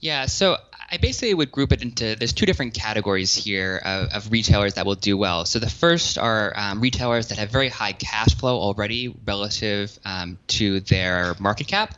Yeah, 0.00 0.26
so 0.26 0.56
I 0.90 0.96
basically 0.96 1.34
would 1.34 1.52
group 1.52 1.72
it 1.72 1.82
into 1.82 2.16
there's 2.16 2.32
two 2.32 2.46
different 2.46 2.74
categories 2.74 3.34
here 3.34 3.80
of, 3.84 4.12
of 4.12 4.32
retailers 4.32 4.74
that 4.74 4.86
will 4.86 4.94
do 4.94 5.16
well. 5.16 5.44
So 5.44 5.58
the 5.58 5.68
first 5.68 6.16
are 6.16 6.52
um, 6.56 6.80
retailers 6.80 7.28
that 7.28 7.38
have 7.38 7.50
very 7.50 7.68
high 7.68 7.92
cash 7.92 8.34
flow 8.34 8.58
already 8.58 9.14
relative 9.26 9.96
um, 10.04 10.38
to 10.48 10.80
their 10.80 11.34
market 11.38 11.68
cap, 11.68 11.94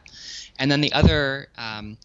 and 0.59 0.71
then 0.71 0.81
the 0.81 0.93
other 0.93 1.49
um, 1.57 1.97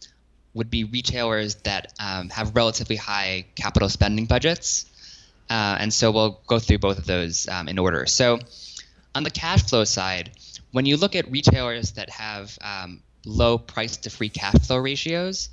would 0.54 0.70
be 0.70 0.84
retailers 0.84 1.56
that 1.64 1.94
um, 2.00 2.30
have 2.30 2.56
relatively 2.56 2.96
high 2.96 3.46
capital 3.56 3.90
spending 3.90 4.26
budgets. 4.26 4.86
Uh, 5.50 5.78
and 5.80 5.94
so 5.94 6.12
we'll 6.12 6.40
go 6.46 6.60
through 6.60 6.78
both 6.78 7.00
of 7.00 7.06
those 7.06 7.48
um, 7.48 7.68
in 7.68 7.80
order. 7.80 8.06
So 8.06 8.40
on 9.16 9.24
the 9.24 9.30
cash 9.30 9.64
flow 9.64 9.84
side, 9.84 10.32
when 10.72 10.86
you 10.86 10.98
look 10.98 11.16
at 11.16 11.32
retailers 11.32 11.92
that 11.92 12.10
have 12.10 12.58
um, 12.62 13.02
low 13.26 13.58
price 13.58 13.98
to 13.98 14.10
free 14.10 14.30
cash 14.30 14.56
flow 14.66 14.78
ratios 14.78 15.50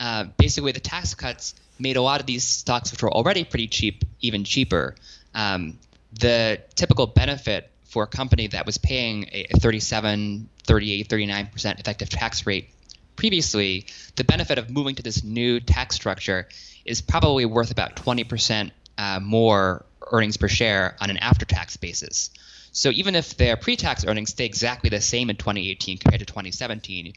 uh, 0.00 0.24
basically 0.36 0.72
the 0.72 0.80
tax 0.80 1.14
cuts 1.14 1.54
made 1.78 1.96
a 1.96 2.02
lot 2.02 2.20
of 2.20 2.26
these 2.26 2.44
stocks, 2.44 2.90
which 2.92 3.02
were 3.02 3.12
already 3.12 3.44
pretty 3.44 3.68
cheap, 3.68 4.04
even 4.20 4.44
cheaper. 4.44 4.94
Um, 5.34 5.78
the 6.12 6.60
typical 6.74 7.06
benefit 7.06 7.70
for 7.84 8.04
a 8.04 8.06
company 8.06 8.48
that 8.48 8.66
was 8.66 8.78
paying 8.78 9.28
a 9.32 9.46
37, 9.58 10.48
38, 10.64 11.08
39% 11.08 11.80
effective 11.80 12.08
tax 12.08 12.46
rate 12.46 12.70
previously, 13.16 13.86
the 14.16 14.24
benefit 14.24 14.58
of 14.58 14.70
moving 14.70 14.94
to 14.96 15.02
this 15.02 15.22
new 15.22 15.60
tax 15.60 15.94
structure 15.94 16.48
is 16.84 17.00
probably 17.00 17.44
worth 17.44 17.70
about 17.70 17.96
20% 17.96 18.70
uh, 18.98 19.20
more 19.20 19.84
earnings 20.10 20.36
per 20.36 20.48
share 20.48 20.96
on 21.00 21.10
an 21.10 21.16
after 21.18 21.44
tax 21.44 21.76
basis. 21.76 22.30
So 22.72 22.90
even 22.90 23.14
if 23.14 23.36
their 23.36 23.56
pre 23.56 23.76
tax 23.76 24.04
earnings 24.04 24.30
stay 24.30 24.44
exactly 24.44 24.90
the 24.90 25.00
same 25.00 25.30
in 25.30 25.36
2018 25.36 25.98
compared 25.98 26.20
to 26.20 26.26
2017, 26.26 27.14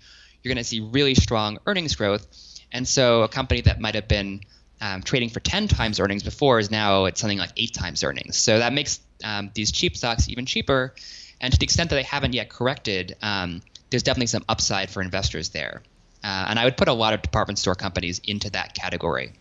you're 0.47 0.53
going 0.55 0.63
to 0.63 0.69
see 0.69 0.79
really 0.79 1.15
strong 1.15 1.59
earnings 1.65 1.95
growth 1.95 2.25
and 2.71 2.87
so 2.87 3.23
a 3.23 3.27
company 3.27 3.61
that 3.61 3.79
might 3.79 3.95
have 3.95 4.07
been 4.07 4.41
um, 4.81 5.01
trading 5.01 5.29
for 5.29 5.39
10 5.39 5.67
times 5.67 5.99
earnings 5.99 6.23
before 6.23 6.59
is 6.59 6.69
now 6.69 7.05
at 7.05 7.17
something 7.17 7.37
like 7.37 7.51
eight 7.57 7.73
times 7.73 8.03
earnings. 8.03 8.37
So 8.37 8.59
that 8.59 8.73
makes 8.73 8.99
um, 9.23 9.51
these 9.53 9.71
cheap 9.71 9.97
stocks 9.97 10.29
even 10.29 10.45
cheaper. 10.45 10.93
And 11.41 11.51
to 11.53 11.59
the 11.59 11.63
extent 11.63 11.89
that 11.89 11.95
they 11.95 12.03
haven't 12.03 12.33
yet 12.33 12.49
corrected, 12.49 13.15
um, 13.21 13.61
there's 13.89 14.03
definitely 14.03 14.27
some 14.27 14.43
upside 14.47 14.89
for 14.89 15.01
investors 15.01 15.49
there. 15.49 15.81
Uh, 16.23 16.45
and 16.49 16.59
I 16.59 16.65
would 16.65 16.77
put 16.77 16.87
a 16.87 16.93
lot 16.93 17.13
of 17.13 17.21
department 17.21 17.59
store 17.59 17.75
companies 17.75 18.19
into 18.23 18.49
that 18.51 18.73
category. 18.73 19.33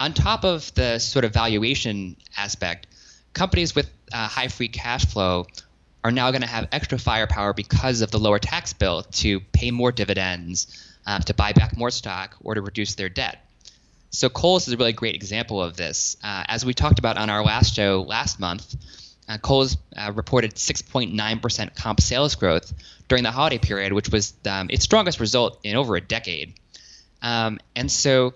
On 0.00 0.12
top 0.12 0.44
of 0.44 0.74
the 0.74 0.98
sort 0.98 1.24
of 1.24 1.32
valuation 1.32 2.16
aspect, 2.36 2.88
companies 3.32 3.74
with 3.74 3.88
uh, 4.12 4.28
high 4.28 4.48
free 4.48 4.68
cash 4.68 5.06
flow 5.06 5.46
are 6.04 6.10
now 6.10 6.30
going 6.30 6.42
to 6.42 6.48
have 6.48 6.68
extra 6.72 6.98
firepower 6.98 7.52
because 7.52 8.00
of 8.00 8.10
the 8.10 8.18
lower 8.18 8.38
tax 8.38 8.72
bill 8.72 9.02
to 9.02 9.40
pay 9.40 9.70
more 9.70 9.92
dividends, 9.92 10.90
um, 11.06 11.22
to 11.22 11.34
buy 11.34 11.52
back 11.52 11.76
more 11.76 11.90
stock 11.90 12.36
or 12.42 12.54
to 12.54 12.60
reduce 12.60 12.94
their 12.94 13.08
debt. 13.08 13.38
So 14.10 14.28
Kohl's 14.28 14.68
is 14.68 14.74
a 14.74 14.76
really 14.76 14.92
great 14.92 15.14
example 15.14 15.62
of 15.62 15.76
this. 15.76 16.16
Uh, 16.22 16.44
as 16.46 16.66
we 16.66 16.74
talked 16.74 16.98
about 16.98 17.16
on 17.16 17.30
our 17.30 17.42
last 17.42 17.74
show 17.74 18.04
last 18.06 18.38
month, 18.38 18.76
uh, 19.28 19.38
Kohl's 19.38 19.78
uh, 19.96 20.12
reported 20.14 20.54
6.9% 20.54 21.76
comp 21.76 22.00
sales 22.00 22.34
growth 22.34 22.72
during 23.08 23.24
the 23.24 23.30
holiday 23.30 23.58
period, 23.58 23.92
which 23.92 24.10
was 24.10 24.34
um, 24.46 24.68
its 24.70 24.84
strongest 24.84 25.20
result 25.20 25.58
in 25.62 25.76
over 25.76 25.96
a 25.96 26.00
decade. 26.00 26.54
Um, 27.22 27.58
and 27.74 27.90
so 27.90 28.34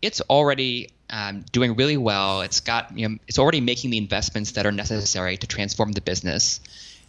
it's 0.00 0.20
already 0.22 0.90
um, 1.10 1.44
doing 1.52 1.76
really 1.76 1.96
well. 1.96 2.40
It's 2.40 2.60
got 2.60 2.96
you 2.96 3.08
know, 3.08 3.16
it's 3.28 3.38
already 3.38 3.60
making 3.60 3.90
the 3.90 3.98
investments 3.98 4.52
that 4.52 4.64
are 4.64 4.72
necessary 4.72 5.36
to 5.36 5.46
transform 5.46 5.92
the 5.92 6.00
business. 6.00 6.60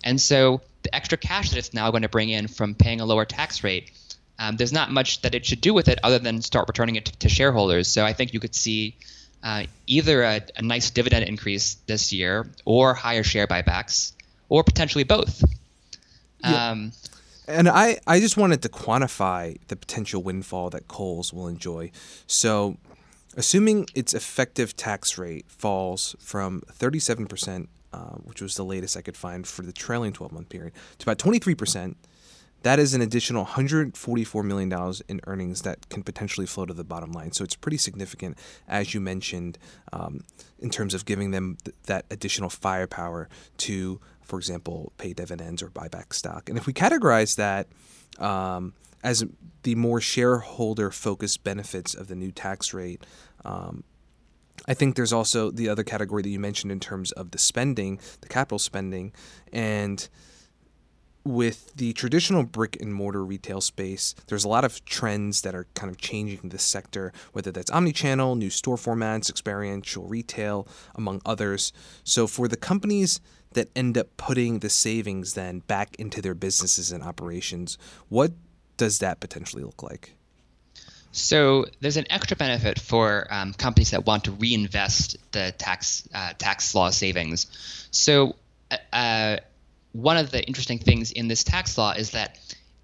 And 0.03 0.19
so 0.19 0.62
the 0.83 0.93
extra 0.93 1.17
cash 1.17 1.50
that 1.51 1.57
it's 1.57 1.74
now 1.74 1.91
going 1.91 2.03
to 2.03 2.10
bring 2.10 2.29
in 2.29 2.48
from 2.48 2.75
paying 2.75 3.00
a 3.00 3.05
lower 3.05 3.25
tax 3.25 3.63
rate 3.63 3.91
um, 4.39 4.57
there's 4.57 4.74
not 4.74 4.91
much 4.91 5.22
that 5.22 5.36
it 5.36 5.45
should 5.45 5.62
do 5.62 5.74
with 5.74 5.88
it 5.88 6.00
other 6.03 6.19
than 6.19 6.41
start 6.41 6.67
returning 6.67 6.95
it 6.95 7.05
to, 7.05 7.17
to 7.19 7.29
shareholders. 7.29 7.88
So 7.88 8.03
I 8.03 8.13
think 8.13 8.33
you 8.33 8.39
could 8.39 8.55
see 8.55 8.95
uh, 9.43 9.65
either 9.88 10.24
a, 10.24 10.41
a, 10.55 10.62
nice 10.62 10.89
dividend 10.89 11.25
increase 11.25 11.75
this 11.86 12.12
year 12.12 12.48
or 12.65 12.93
higher 12.93 13.24
share 13.24 13.45
buybacks 13.45 14.13
or 14.50 14.63
potentially 14.63 15.03
both. 15.03 15.43
Yeah. 16.39 16.72
Um, 16.72 16.91
and 17.48 17.69
I, 17.69 18.00
I 18.07 18.19
just 18.19 18.38
wanted 18.38 18.62
to 18.63 18.69
quantify 18.69 19.57
the 19.67 19.75
potential 19.75 20.24
windfall 20.24 20.69
that 20.72 20.88
Kohl's 20.88 21.33
will 21.33 21.48
enjoy. 21.48 21.91
So, 22.25 22.77
assuming 23.36 23.88
its 23.93 24.13
effective 24.13 24.77
tax 24.77 25.17
rate 25.17 25.45
falls 25.50 26.15
from 26.19 26.62
37%, 26.72 27.67
uh, 27.94 28.16
which 28.24 28.42
was 28.42 28.56
the 28.56 28.66
latest 28.66 28.98
I 28.98 29.02
could 29.02 29.18
find 29.18 29.46
for 29.48 29.62
the 29.62 29.72
trailing 29.72 30.14
12 30.14 30.32
month 30.32 30.50
period, 30.50 30.74
to 31.00 31.04
about 31.04 31.20
23%, 31.20 31.96
that 32.64 32.80
is 32.80 32.94
an 32.94 33.02
additional 33.02 33.46
$144 33.46 34.44
million 34.44 34.94
in 35.10 35.22
earnings 35.28 35.62
that 35.62 35.90
can 35.90 36.02
potentially 36.02 36.48
flow 36.48 36.66
to 36.66 36.74
the 36.74 36.84
bottom 36.84 37.12
line. 37.12 37.34
So 37.34 37.44
it's 37.44 37.56
pretty 37.56 37.78
significant, 37.78 38.38
as 38.68 38.94
you 38.94 39.02
mentioned, 39.02 39.58
um, 39.92 40.22
in 40.60 40.70
terms 40.70 40.94
of 40.94 41.06
giving 41.06 41.32
them 41.32 41.58
th- 41.64 41.76
that 41.88 42.06
additional 42.10 42.50
firepower 42.50 43.28
to, 43.58 44.00
for 44.22 44.40
example, 44.40 44.94
pay 44.98 45.14
dividends 45.14 45.62
or 45.62 45.70
buy 45.70 45.90
back 45.90 46.14
stock. 46.14 46.48
And 46.48 46.58
if 46.58 46.66
we 46.66 46.74
categorize 46.74 47.36
that 47.36 47.68
um, 48.24 48.74
as 49.04 49.26
the 49.64 49.76
more 49.76 50.00
shareholder 50.00 50.90
focused 50.90 51.44
benefits 51.44 51.94
of 51.94 52.08
the 52.08 52.16
new 52.16 52.32
tax 52.32 52.74
rate, 52.74 53.06
um, 53.44 53.84
I 54.67 54.74
think 54.74 54.95
there's 54.95 55.13
also 55.13 55.51
the 55.51 55.69
other 55.69 55.83
category 55.83 56.24
that 56.24 56.29
you 56.29 56.39
mentioned 56.39 56.72
in 56.72 56.79
terms 56.79 57.12
of 57.12 57.31
the 57.31 57.38
spending, 57.38 58.00
the 58.22 58.29
capital 58.29 58.60
spending, 58.60 59.12
and 59.51 60.07
with 61.25 61.74
the 61.75 61.93
traditional 61.93 62.43
brick 62.43 62.77
and 62.81 62.93
mortar 62.93 63.24
retail 63.24 63.62
space, 63.62 64.13
there's 64.27 64.43
a 64.43 64.50
lot 64.50 64.65
of 64.65 64.83
trends 64.83 65.41
that 65.41 65.55
are 65.55 65.67
kind 65.74 65.89
of 65.89 65.98
changing 65.98 66.50
this 66.50 66.63
sector, 66.63 67.13
whether 67.31 67.51
that's 67.51 67.72
omni-channel, 67.72 68.36
new 68.36 68.50
store 68.50 68.75
formats, 68.75 69.29
experiential 69.29 70.05
retail, 70.05 70.67
among 70.95 71.22
others. 71.25 71.72
So 72.03 72.27
for 72.27 72.48
the 72.48 72.57
companies 72.57 73.22
that 73.53 73.69
end 73.75 73.98
up 73.98 74.07
putting 74.17 74.60
the 74.60 74.69
savings 74.69 75.33
then 75.33 75.60
back 75.60 75.95
into 75.98 76.22
their 76.22 76.36
businesses 76.36 76.91
and 76.91 77.03
operations, 77.03 77.77
what 78.10 78.33
does 78.75 79.00
that 79.00 79.19
potentially 79.19 79.63
look 79.63 79.81
like? 79.81 80.15
So 81.13 81.67
there's 81.79 81.98
an 81.98 82.08
extra 82.10 82.36
benefit 82.36 82.79
for 82.79 83.27
um, 83.29 83.53
companies 83.53 83.91
that 83.91 84.05
want 84.05 84.24
to 84.24 84.32
reinvest 84.32 85.17
the 85.32 85.53
tax 85.58 86.08
uh, 86.13 86.34
tax 86.38 86.74
law 86.74 86.89
savings. 86.89 87.88
So 87.91 88.36
uh, 88.91 89.38
one 89.91 90.17
of 90.17 90.32
the 90.32 90.43
interesting 90.43 90.79
things 90.79 91.12
in 91.12 91.27
this 91.27 91.43
tax 91.43 91.77
law 91.77 91.91
is 91.91 92.12
that 92.12 92.39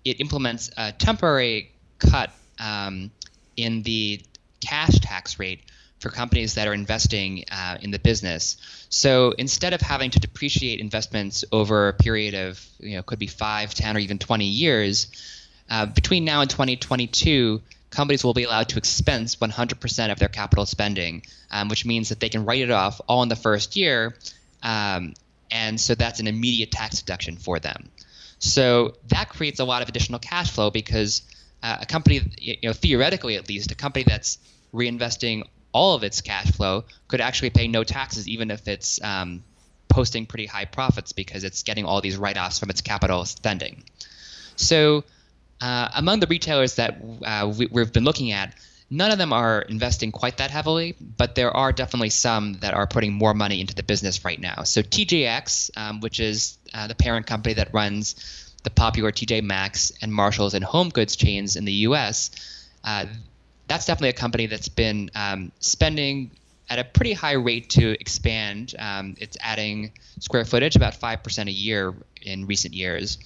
it 0.05 0.21
implements 0.21 0.69
a 0.77 0.91
temporary 0.91 1.71
cut 1.97 2.29
um, 2.59 3.09
in 3.57 3.81
the 3.81 4.21
cash 4.61 4.99
tax 4.99 5.39
rate 5.39 5.61
for 5.99 6.09
companies 6.09 6.53
that 6.53 6.67
are 6.67 6.73
investing 6.73 7.45
uh, 7.51 7.79
in 7.81 7.89
the 7.89 7.99
business. 7.99 8.57
So 8.89 9.31
instead 9.31 9.73
of 9.73 9.81
having 9.81 10.11
to 10.11 10.19
depreciate 10.19 10.79
investments 10.79 11.43
over 11.51 11.87
a 11.87 11.93
period 11.93 12.35
of, 12.35 12.63
you 12.79 12.95
know, 12.95 13.01
could 13.01 13.19
be 13.19 13.27
5, 13.27 13.73
10, 13.73 13.95
or 13.97 13.99
even 13.99 14.19
20 14.19 14.45
years, 14.45 15.07
uh, 15.67 15.87
between 15.87 16.25
now 16.25 16.41
and 16.41 16.49
2022, 16.49 17.61
companies 17.89 18.23
will 18.23 18.33
be 18.33 18.43
allowed 18.43 18.69
to 18.69 18.77
expense 18.77 19.35
100% 19.35 20.11
of 20.11 20.19
their 20.19 20.29
capital 20.29 20.65
spending, 20.65 21.23
um, 21.51 21.69
which 21.69 21.85
means 21.85 22.09
that 22.09 22.19
they 22.19 22.29
can 22.29 22.45
write 22.45 22.61
it 22.61 22.71
off 22.71 23.01
all 23.07 23.23
in 23.23 23.29
the 23.29 23.35
first 23.35 23.75
year 23.75 24.15
um, 24.63 25.13
and 25.51 25.79
so 25.79 25.95
that's 25.95 26.19
an 26.19 26.27
immediate 26.27 26.71
tax 26.71 26.99
deduction 26.99 27.37
for 27.37 27.59
them. 27.59 27.89
So 28.39 28.95
that 29.07 29.29
creates 29.29 29.59
a 29.59 29.65
lot 29.65 29.81
of 29.81 29.89
additional 29.89 30.19
cash 30.19 30.51
flow 30.51 30.69
because 30.69 31.23
uh, 31.61 31.77
a 31.81 31.85
company, 31.85 32.21
you 32.37 32.57
know, 32.63 32.73
theoretically 32.73 33.35
at 33.35 33.49
least, 33.49 33.71
a 33.71 33.75
company 33.75 34.05
that's 34.07 34.37
reinvesting 34.73 35.43
all 35.71 35.95
of 35.95 36.03
its 36.03 36.21
cash 36.21 36.51
flow 36.51 36.85
could 37.07 37.21
actually 37.21 37.49
pay 37.49 37.67
no 37.67 37.83
taxes, 37.83 38.27
even 38.27 38.49
if 38.51 38.67
it's 38.67 39.01
um, 39.03 39.43
posting 39.87 40.25
pretty 40.25 40.45
high 40.45 40.65
profits 40.65 41.11
because 41.11 41.43
it's 41.43 41.63
getting 41.63 41.85
all 41.85 42.01
these 42.01 42.17
write-offs 42.17 42.59
from 42.59 42.69
its 42.69 42.81
capital 42.81 43.25
spending. 43.25 43.83
So, 44.55 45.03
uh, 45.61 45.89
among 45.95 46.19
the 46.19 46.27
retailers 46.27 46.75
that 46.75 47.01
uh, 47.23 47.53
we, 47.57 47.67
we've 47.67 47.91
been 47.91 48.03
looking 48.03 48.31
at, 48.31 48.53
none 48.89 49.11
of 49.11 49.17
them 49.17 49.33
are 49.33 49.61
investing 49.61 50.11
quite 50.11 50.37
that 50.37 50.51
heavily, 50.51 50.95
but 51.17 51.35
there 51.35 51.55
are 51.55 51.71
definitely 51.71 52.09
some 52.09 52.53
that 52.55 52.73
are 52.73 52.87
putting 52.87 53.13
more 53.13 53.33
money 53.33 53.61
into 53.61 53.75
the 53.75 53.83
business 53.83 54.25
right 54.25 54.39
now. 54.39 54.63
So 54.63 54.81
TJX, 54.81 55.71
um, 55.77 55.99
which 56.01 56.19
is 56.19 56.57
uh, 56.73 56.87
the 56.87 56.95
parent 56.95 57.27
company 57.27 57.53
that 57.55 57.73
runs 57.73 58.55
the 58.63 58.69
popular 58.69 59.11
TJ 59.11 59.43
Maxx 59.43 59.93
and 60.01 60.13
Marshalls 60.13 60.53
and 60.53 60.63
Home 60.63 60.89
Goods 60.89 61.15
chains 61.15 61.55
in 61.55 61.65
the 61.65 61.73
U.S., 61.73 62.31
uh, 62.83 63.05
that's 63.67 63.85
definitely 63.85 64.09
a 64.09 64.13
company 64.13 64.47
that's 64.47 64.69
been 64.69 65.11
um, 65.13 65.51
spending 65.59 66.31
at 66.69 66.79
a 66.79 66.83
pretty 66.83 67.13
high 67.13 67.33
rate 67.33 67.69
to 67.69 67.91
expand. 67.99 68.75
Um, 68.77 69.15
it's 69.19 69.37
adding 69.39 69.91
square 70.19 70.45
footage 70.45 70.75
about 70.75 70.95
five 70.95 71.23
percent 71.23 71.49
a 71.49 71.51
year 71.51 71.93
in 72.21 72.47
recent 72.47 72.73
years, 72.73 73.17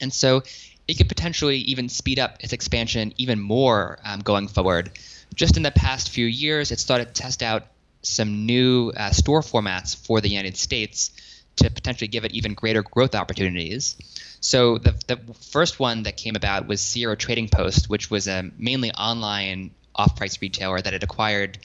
and 0.00 0.12
so 0.12 0.42
it 0.86 0.94
could 0.94 1.08
potentially 1.08 1.58
even 1.58 1.88
speed 1.88 2.18
up 2.18 2.36
its 2.40 2.52
expansion 2.52 3.12
even 3.16 3.40
more 3.40 3.98
um, 4.04 4.20
going 4.20 4.48
forward. 4.48 4.90
Just 5.34 5.56
in 5.56 5.62
the 5.62 5.70
past 5.70 6.10
few 6.10 6.26
years, 6.26 6.70
it 6.70 6.78
started 6.78 7.08
to 7.08 7.22
test 7.22 7.42
out 7.42 7.66
some 8.02 8.46
new 8.46 8.92
uh, 8.96 9.10
store 9.10 9.40
formats 9.40 9.96
for 9.96 10.20
the 10.20 10.28
United 10.28 10.56
States 10.56 11.10
to 11.56 11.70
potentially 11.70 12.08
give 12.08 12.24
it 12.24 12.32
even 12.32 12.54
greater 12.54 12.82
growth 12.82 13.14
opportunities. 13.14 13.96
So 14.40 14.78
the, 14.78 14.94
the 15.06 15.34
first 15.50 15.80
one 15.80 16.02
that 16.02 16.16
came 16.16 16.36
about 16.36 16.66
was 16.66 16.80
Sierra 16.80 17.16
Trading 17.16 17.48
Post, 17.48 17.88
which 17.88 18.10
was 18.10 18.28
a 18.28 18.50
mainly 18.58 18.92
online 18.92 19.70
off-price 19.94 20.40
retailer 20.42 20.80
that 20.80 20.92
it 20.92 21.02
acquired 21.02 21.58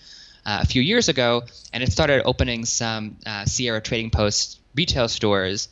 uh, 0.46 0.60
a 0.62 0.66
few 0.66 0.82
years 0.82 1.10
ago, 1.10 1.44
and 1.74 1.84
it 1.84 1.92
started 1.92 2.24
opening 2.24 2.66
some 2.66 3.18
uh, 3.26 3.46
Sierra 3.46 3.82
Trading 3.82 4.12
Post 4.12 4.60
retail 4.76 5.08
stores. 5.10 5.68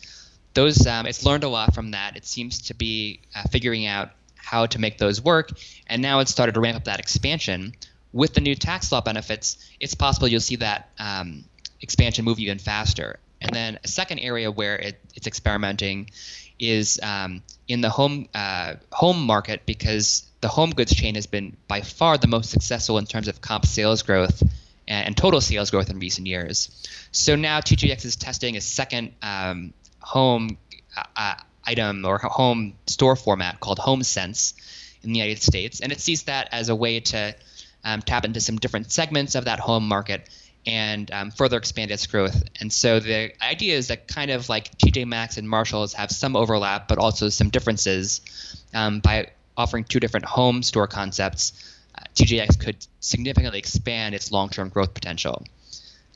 Those 0.57 0.87
um, 0.87 1.05
it's 1.05 1.23
learned 1.23 1.43
a 1.43 1.49
lot 1.49 1.75
from 1.75 1.91
that. 1.91 2.17
It 2.17 2.25
seems 2.25 2.63
to 2.63 2.73
be 2.73 3.19
uh, 3.35 3.43
figuring 3.51 3.85
out 3.85 4.09
how 4.35 4.65
to 4.65 4.79
make 4.79 4.97
those 4.97 5.21
work, 5.21 5.51
and 5.85 6.01
now 6.01 6.17
it's 6.21 6.31
started 6.31 6.55
to 6.55 6.59
ramp 6.59 6.77
up 6.77 6.85
that 6.85 6.99
expansion. 6.99 7.75
With 8.11 8.33
the 8.33 8.41
new 8.41 8.55
tax 8.55 8.91
law 8.91 9.01
benefits, 9.01 9.63
it's 9.79 9.93
possible 9.93 10.27
you'll 10.27 10.39
see 10.39 10.55
that 10.55 10.89
um, 10.97 11.43
expansion 11.79 12.25
move 12.25 12.39
even 12.39 12.57
faster. 12.57 13.19
And 13.39 13.53
then 13.53 13.77
a 13.83 13.87
second 13.87 14.17
area 14.17 14.49
where 14.49 14.77
it, 14.77 14.99
it's 15.13 15.27
experimenting 15.27 16.09
is 16.59 16.99
um, 17.03 17.43
in 17.67 17.81
the 17.81 17.91
home 17.91 18.27
uh, 18.33 18.77
home 18.91 19.21
market 19.27 19.61
because 19.67 20.25
the 20.41 20.47
home 20.47 20.71
goods 20.71 20.95
chain 20.95 21.13
has 21.13 21.27
been 21.27 21.55
by 21.67 21.81
far 21.81 22.17
the 22.17 22.25
most 22.25 22.49
successful 22.49 22.97
in 22.97 23.05
terms 23.05 23.27
of 23.27 23.41
comp 23.41 23.67
sales 23.67 24.01
growth 24.01 24.41
and, 24.87 25.05
and 25.05 25.15
total 25.15 25.39
sales 25.39 25.69
growth 25.69 25.91
in 25.91 25.99
recent 25.99 26.25
years. 26.25 26.71
So 27.11 27.35
now 27.35 27.59
TJX 27.59 28.05
is 28.05 28.15
testing 28.15 28.57
a 28.57 28.61
second 28.61 29.13
um, 29.21 29.73
home 30.07 30.57
uh, 30.95 31.03
uh 31.15 31.35
item 31.65 32.05
or 32.05 32.17
home 32.17 32.73
store 32.85 33.15
format 33.17 33.59
called 33.59 33.77
HomeSense 33.77 34.53
in 35.03 35.11
the 35.11 35.19
United 35.19 35.41
States, 35.41 35.81
and 35.81 35.91
it 35.91 35.99
sees 35.99 36.23
that 36.23 36.47
as 36.51 36.69
a 36.69 36.75
way 36.75 37.01
to 37.01 37.35
um, 37.83 38.01
tap 38.01 38.25
into 38.25 38.39
some 38.39 38.57
different 38.57 38.91
segments 38.91 39.35
of 39.35 39.45
that 39.45 39.59
home 39.59 39.87
market 39.87 40.29
and 40.65 41.09
um, 41.11 41.31
further 41.31 41.57
expand 41.57 41.91
its 41.91 42.07
growth. 42.07 42.43
And 42.59 42.71
so 42.71 42.99
the 42.99 43.31
idea 43.41 43.77
is 43.77 43.87
that 43.87 44.07
kind 44.07 44.31
of 44.31 44.49
like 44.49 44.77
TJ 44.77 45.07
Maxx 45.07 45.37
and 45.37 45.49
Marshalls 45.49 45.93
have 45.93 46.11
some 46.11 46.35
overlap, 46.35 46.89
but 46.89 46.97
also 46.97 47.29
some 47.29 47.49
differences. 47.49 48.21
Um, 48.73 48.99
by 48.99 49.31
offering 49.55 49.85
two 49.85 50.01
different 50.01 50.25
home 50.25 50.61
store 50.63 50.87
concepts, 50.87 51.53
uh, 51.95 52.03
TJX 52.15 52.59
could 52.59 52.85
significantly 52.99 53.59
expand 53.59 54.13
its 54.13 54.31
long-term 54.31 54.69
growth 54.69 54.93
potential. 54.93 55.43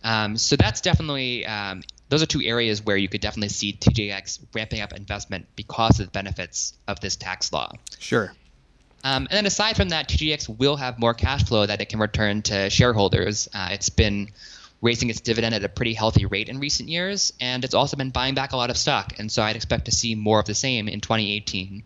Um, 0.03 0.35
so 0.35 0.57
that's 0.57 0.81
definitely 0.81 1.45
um, 1.45 1.83
those 2.11 2.21
are 2.21 2.25
two 2.25 2.41
areas 2.43 2.83
where 2.85 2.97
you 2.97 3.07
could 3.07 3.21
definitely 3.21 3.47
see 3.47 3.71
TJX 3.71 4.39
ramping 4.53 4.81
up 4.81 4.91
investment 4.91 5.47
because 5.55 6.01
of 6.01 6.07
the 6.07 6.11
benefits 6.11 6.73
of 6.85 6.99
this 6.99 7.15
tax 7.15 7.53
law. 7.53 7.71
Sure. 7.99 8.33
Um, 9.01 9.27
and 9.29 9.37
then 9.37 9.45
aside 9.45 9.77
from 9.77 9.89
that, 9.89 10.09
TJX 10.09 10.59
will 10.59 10.75
have 10.75 10.99
more 10.99 11.13
cash 11.13 11.45
flow 11.45 11.65
that 11.65 11.79
it 11.79 11.87
can 11.87 11.99
return 11.99 12.41
to 12.43 12.69
shareholders. 12.69 13.47
Uh, 13.53 13.69
it's 13.71 13.87
been 13.87 14.27
raising 14.81 15.09
its 15.09 15.21
dividend 15.21 15.55
at 15.55 15.63
a 15.63 15.69
pretty 15.69 15.93
healthy 15.93 16.25
rate 16.25 16.49
in 16.49 16.59
recent 16.59 16.89
years, 16.89 17.31
and 17.39 17.63
it's 17.63 17.73
also 17.73 17.95
been 17.95 18.09
buying 18.09 18.35
back 18.35 18.51
a 18.51 18.57
lot 18.57 18.69
of 18.69 18.75
stock. 18.75 19.17
And 19.17 19.31
so 19.31 19.41
I'd 19.41 19.55
expect 19.55 19.85
to 19.85 19.91
see 19.91 20.13
more 20.13 20.41
of 20.41 20.45
the 20.45 20.53
same 20.53 20.89
in 20.89 20.99
2018 20.99 21.81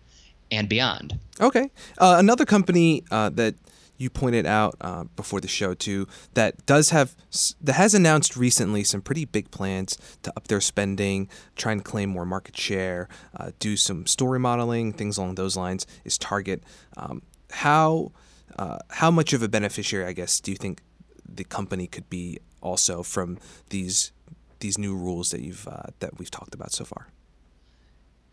and 0.49 0.67
beyond. 0.67 1.19
Okay. 1.39 1.69
Uh, 1.99 2.15
another 2.17 2.45
company 2.45 3.03
uh, 3.11 3.29
that 3.29 3.53
you 3.97 4.09
pointed 4.09 4.45
out 4.45 4.75
uh, 4.81 5.05
before 5.15 5.41
the 5.41 5.47
show 5.47 5.73
too 5.73 6.07
that 6.33 6.65
does 6.65 6.89
have 6.89 7.15
that 7.61 7.73
has 7.73 7.93
announced 7.93 8.35
recently 8.35 8.83
some 8.83 9.01
pretty 9.01 9.25
big 9.25 9.51
plans 9.51 9.97
to 10.23 10.33
up 10.35 10.47
their 10.47 10.61
spending, 10.61 11.29
try 11.55 11.71
and 11.71 11.83
claim 11.83 12.09
more 12.09 12.25
market 12.25 12.57
share, 12.57 13.07
uh, 13.37 13.51
do 13.59 13.77
some 13.77 14.05
story 14.05 14.39
modeling, 14.39 14.93
things 14.93 15.17
along 15.17 15.35
those 15.35 15.55
lines. 15.55 15.85
Is 16.03 16.17
Target 16.17 16.63
um, 16.97 17.21
how 17.51 18.11
uh, 18.57 18.79
how 18.89 19.11
much 19.11 19.33
of 19.33 19.41
a 19.41 19.49
beneficiary, 19.49 20.05
I 20.05 20.13
guess, 20.13 20.39
do 20.39 20.51
you 20.51 20.57
think 20.57 20.81
the 21.27 21.43
company 21.43 21.87
could 21.87 22.09
be 22.09 22.39
also 22.61 23.03
from 23.03 23.37
these 23.69 24.11
these 24.59 24.77
new 24.77 24.95
rules 24.95 25.31
that 25.31 25.41
you've 25.41 25.67
uh, 25.67 25.83
that 25.99 26.17
we've 26.17 26.31
talked 26.31 26.55
about 26.55 26.71
so 26.71 26.85
far? 26.85 27.07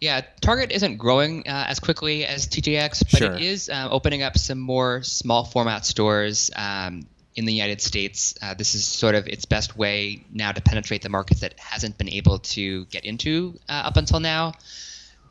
Yeah, 0.03 0.23
Target 0.41 0.73
isn't 0.73 0.97
growing 0.97 1.47
uh, 1.47 1.67
as 1.69 1.79
quickly 1.79 2.27
as 2.27 2.49
TJX, 2.49 3.05
but 3.13 3.19
sure. 3.19 3.33
it 3.35 3.41
is 3.41 3.69
uh, 3.69 3.87
opening 3.89 4.25
up 4.25 4.37
some 4.37 4.59
more 4.59 5.05
small 5.05 5.45
format 5.45 5.87
stores 5.87 6.51
um, 6.57 7.07
in 7.37 7.45
the 7.45 7.53
United 7.53 7.81
States. 7.81 8.35
Uh, 8.43 8.55
this 8.55 8.75
is 8.75 8.85
sort 8.85 9.15
of 9.15 9.29
its 9.29 9.45
best 9.45 9.77
way 9.77 10.25
now 10.33 10.51
to 10.51 10.61
penetrate 10.61 11.03
the 11.03 11.09
markets 11.09 11.43
that 11.43 11.55
hasn't 11.57 11.99
been 11.99 12.09
able 12.09 12.41
to 12.41 12.85
get 12.87 13.05
into 13.05 13.57
uh, 13.69 13.83
up 13.85 13.97
until 13.97 14.19
now. 14.19 14.55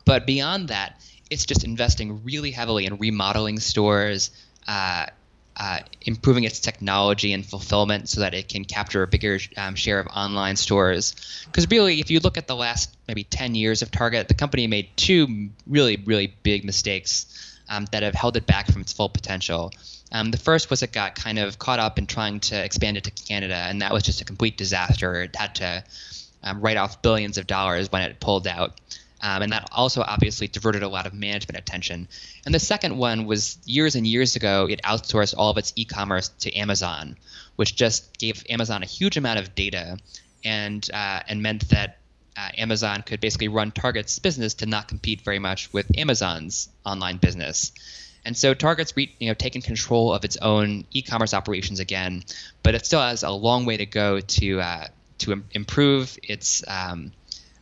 But 0.06 0.26
beyond 0.26 0.68
that, 0.68 0.98
it's 1.28 1.44
just 1.44 1.64
investing 1.64 2.24
really 2.24 2.50
heavily 2.50 2.86
in 2.86 2.96
remodeling 2.96 3.60
stores, 3.60 4.30
uh, 5.62 5.78
improving 6.00 6.42
its 6.42 6.58
technology 6.58 7.32
and 7.32 7.46
fulfillment 7.46 8.08
so 8.08 8.22
that 8.22 8.34
it 8.34 8.48
can 8.48 8.64
capture 8.64 9.04
a 9.04 9.06
bigger 9.06 9.38
um, 9.56 9.76
share 9.76 10.00
of 10.00 10.08
online 10.08 10.56
stores. 10.56 11.14
Because 11.46 11.70
really, 11.70 12.00
if 12.00 12.10
you 12.10 12.18
look 12.18 12.36
at 12.36 12.48
the 12.48 12.56
last 12.56 12.92
maybe 13.06 13.22
10 13.22 13.54
years 13.54 13.80
of 13.80 13.92
Target, 13.92 14.26
the 14.26 14.34
company 14.34 14.66
made 14.66 14.88
two 14.96 15.50
really, 15.68 16.02
really 16.04 16.34
big 16.42 16.64
mistakes 16.64 17.60
um, 17.68 17.86
that 17.92 18.02
have 18.02 18.12
held 18.12 18.36
it 18.36 18.44
back 18.44 18.72
from 18.72 18.80
its 18.80 18.92
full 18.92 19.08
potential. 19.08 19.70
Um, 20.10 20.32
the 20.32 20.36
first 20.36 20.68
was 20.68 20.82
it 20.82 20.90
got 20.90 21.14
kind 21.14 21.38
of 21.38 21.60
caught 21.60 21.78
up 21.78 21.96
in 21.96 22.08
trying 22.08 22.40
to 22.40 22.64
expand 22.64 22.96
it 22.96 23.04
to 23.04 23.12
Canada, 23.12 23.54
and 23.54 23.82
that 23.82 23.92
was 23.92 24.02
just 24.02 24.20
a 24.20 24.24
complete 24.24 24.56
disaster. 24.56 25.22
It 25.22 25.36
had 25.36 25.54
to 25.56 25.84
um, 26.42 26.60
write 26.60 26.76
off 26.76 27.02
billions 27.02 27.38
of 27.38 27.46
dollars 27.46 27.92
when 27.92 28.02
it 28.02 28.18
pulled 28.18 28.48
out. 28.48 28.80
Um, 29.22 29.42
and 29.42 29.52
that 29.52 29.68
also 29.70 30.02
obviously 30.02 30.48
diverted 30.48 30.82
a 30.82 30.88
lot 30.88 31.06
of 31.06 31.14
management 31.14 31.56
attention. 31.56 32.08
And 32.44 32.52
the 32.52 32.58
second 32.58 32.98
one 32.98 33.26
was 33.26 33.58
years 33.64 33.94
and 33.94 34.04
years 34.06 34.34
ago, 34.34 34.66
it 34.68 34.82
outsourced 34.82 35.34
all 35.36 35.50
of 35.50 35.58
its 35.58 35.72
e 35.76 35.84
commerce 35.84 36.28
to 36.40 36.52
Amazon, 36.54 37.16
which 37.54 37.76
just 37.76 38.18
gave 38.18 38.44
Amazon 38.50 38.82
a 38.82 38.86
huge 38.86 39.16
amount 39.16 39.38
of 39.38 39.54
data 39.54 39.98
and, 40.44 40.88
uh, 40.92 41.20
and 41.28 41.40
meant 41.40 41.68
that 41.68 41.98
uh, 42.36 42.48
Amazon 42.58 43.02
could 43.02 43.20
basically 43.20 43.48
run 43.48 43.70
Target's 43.70 44.18
business 44.18 44.54
to 44.54 44.66
not 44.66 44.88
compete 44.88 45.20
very 45.20 45.38
much 45.38 45.72
with 45.72 45.86
Amazon's 45.96 46.68
online 46.84 47.18
business. 47.18 47.72
And 48.24 48.36
so 48.36 48.54
Target's 48.54 48.96
re- 48.96 49.14
you 49.18 49.28
know 49.28 49.34
taken 49.34 49.62
control 49.62 50.12
of 50.12 50.24
its 50.24 50.36
own 50.36 50.84
e-commerce 50.92 51.34
operations 51.34 51.80
again, 51.80 52.22
but 52.62 52.74
it 52.74 52.86
still 52.86 53.00
has 53.00 53.22
a 53.22 53.30
long 53.30 53.66
way 53.66 53.76
to 53.76 53.86
go 53.86 54.20
to 54.20 54.60
uh, 54.60 54.86
to 55.18 55.32
Im- 55.32 55.44
improve 55.52 56.18
its 56.22 56.62
um, 56.66 57.12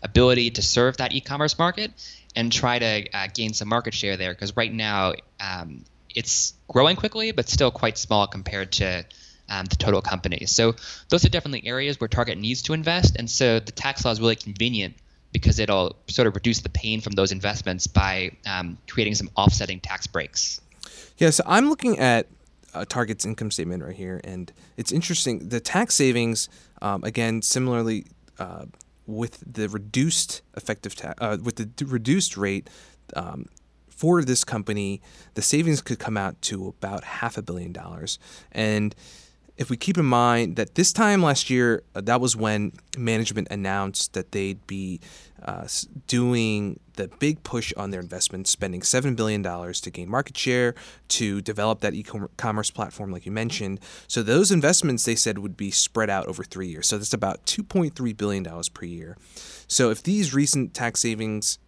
ability 0.03 0.51
to 0.51 0.63
serve 0.63 0.97
that 0.99 1.13
e-commerce 1.13 1.59
market 1.59 1.93
and 2.37 2.53
try 2.53 2.79
to 2.79 3.11
uh, 3.13 3.27
gain 3.35 3.53
some 3.53 3.69
market 3.69 3.95
share 3.95 4.17
there 4.17 4.33
because 4.33 4.57
right 4.57 4.73
now 4.73 5.13
um, 5.41 5.85
it's 6.15 6.55
growing 6.69 6.97
quickly 6.97 7.33
but 7.33 7.49
still 7.49 7.71
quite 7.71 7.99
small 7.99 8.27
compared 8.27 8.73
to 8.73 9.05
um, 9.51 9.67
the 9.67 9.77
total 9.77 10.01
company. 10.01 10.47
So 10.47 10.77
those 11.09 11.25
are 11.25 11.29
definitely 11.29 11.67
areas 11.67 12.01
where 12.01 12.09
Target 12.09 12.39
needs 12.39 12.63
to 12.63 12.73
invest, 12.73 13.17
and 13.17 13.29
so 13.29 13.59
the 13.59 13.73
tax 13.73 14.05
law 14.05 14.13
is 14.13 14.21
really 14.21 14.37
convenient 14.37 14.95
because 15.33 15.59
it'll 15.59 15.97
sort 16.09 16.27
of 16.29 16.35
reduce 16.35 16.61
the 16.61 16.69
pain 16.69 17.01
from 17.01 17.13
those 17.13 17.33
investments 17.33 17.87
by 17.87 18.33
um, 18.47 18.79
creating 18.89 19.15
some 19.15 19.31
offsetting 19.37 19.81
tax 19.81 20.07
breaks. 20.07 20.61
Yeah, 21.19 21.31
so 21.31 21.45
I'm 21.47 21.69
looking 21.69 21.99
at 21.99 22.27
uh, 22.75 22.85
Target's 22.89 23.27
income 23.27 23.51
statement 23.51 23.83
right 23.83 23.95
here, 23.95 24.21
and 24.25 24.53
it's 24.77 24.93
interesting. 24.93 25.49
The 25.49 25.61
tax 25.61 25.95
savings, 25.95 26.49
um, 26.81 27.05
again, 27.05 27.43
similarly. 27.43 28.07
Uh, 28.39 28.67
with 29.11 29.43
the 29.47 29.69
reduced 29.69 30.43
effective 30.57 30.95
tax, 30.95 31.21
uh, 31.21 31.39
with 31.43 31.57
the 31.57 31.87
reduced 31.87 32.37
rate 32.37 32.69
um, 33.15 33.47
for 33.89 34.23
this 34.23 34.45
company, 34.45 35.03
the 35.35 35.43
savings 35.43 35.83
could 35.83 35.99
come 35.99 36.17
out 36.17 36.41
to 36.43 36.69
about 36.69 37.05
half 37.05 37.37
a 37.37 37.43
billion 37.43 37.73
dollars. 37.73 38.19
And 38.53 38.95
if 39.61 39.69
we 39.69 39.77
keep 39.77 39.99
in 39.99 40.07
mind 40.07 40.57
that 40.57 40.75
this 40.75 40.91
time 40.91 41.23
last 41.23 41.51
year, 41.51 41.83
uh, 41.95 42.01
that 42.01 42.19
was 42.19 42.35
when 42.35 42.73
management 42.97 43.47
announced 43.51 44.15
that 44.15 44.33
they'd 44.33 44.67
be 44.67 44.99
uh, 45.43 45.69
doing 46.07 46.81
the 46.95 47.09
big 47.19 47.43
push 47.43 47.71
on 47.77 47.91
their 47.91 48.01
investments, 48.01 48.51
spending 48.51 48.81
$7 48.81 49.15
billion 49.15 49.43
to 49.43 49.91
gain 49.91 50.09
market 50.09 50.35
share, 50.35 50.75
to 51.09 51.43
develop 51.43 51.81
that 51.81 51.93
e 51.93 52.03
commerce 52.39 52.71
platform, 52.71 53.13
like 53.13 53.27
you 53.27 53.33
mentioned. 53.33 53.81
So, 54.09 54.23
those 54.23 54.51
investments 54.51 55.05
they 55.05 55.15
said 55.15 55.39
would 55.39 55.59
be 55.59 55.71
spread 55.71 56.09
out 56.09 56.27
over 56.27 56.43
three 56.43 56.69
years. 56.69 56.87
So, 56.87 56.97
that's 56.97 57.13
about 57.13 57.45
$2.3 57.45 58.17
billion 58.17 58.45
per 58.73 58.87
year. 58.87 59.19
So, 59.69 59.91
if 59.91 60.03
these 60.03 60.33
recent 60.33 60.73
tax 60.73 61.01
savings 61.01 61.59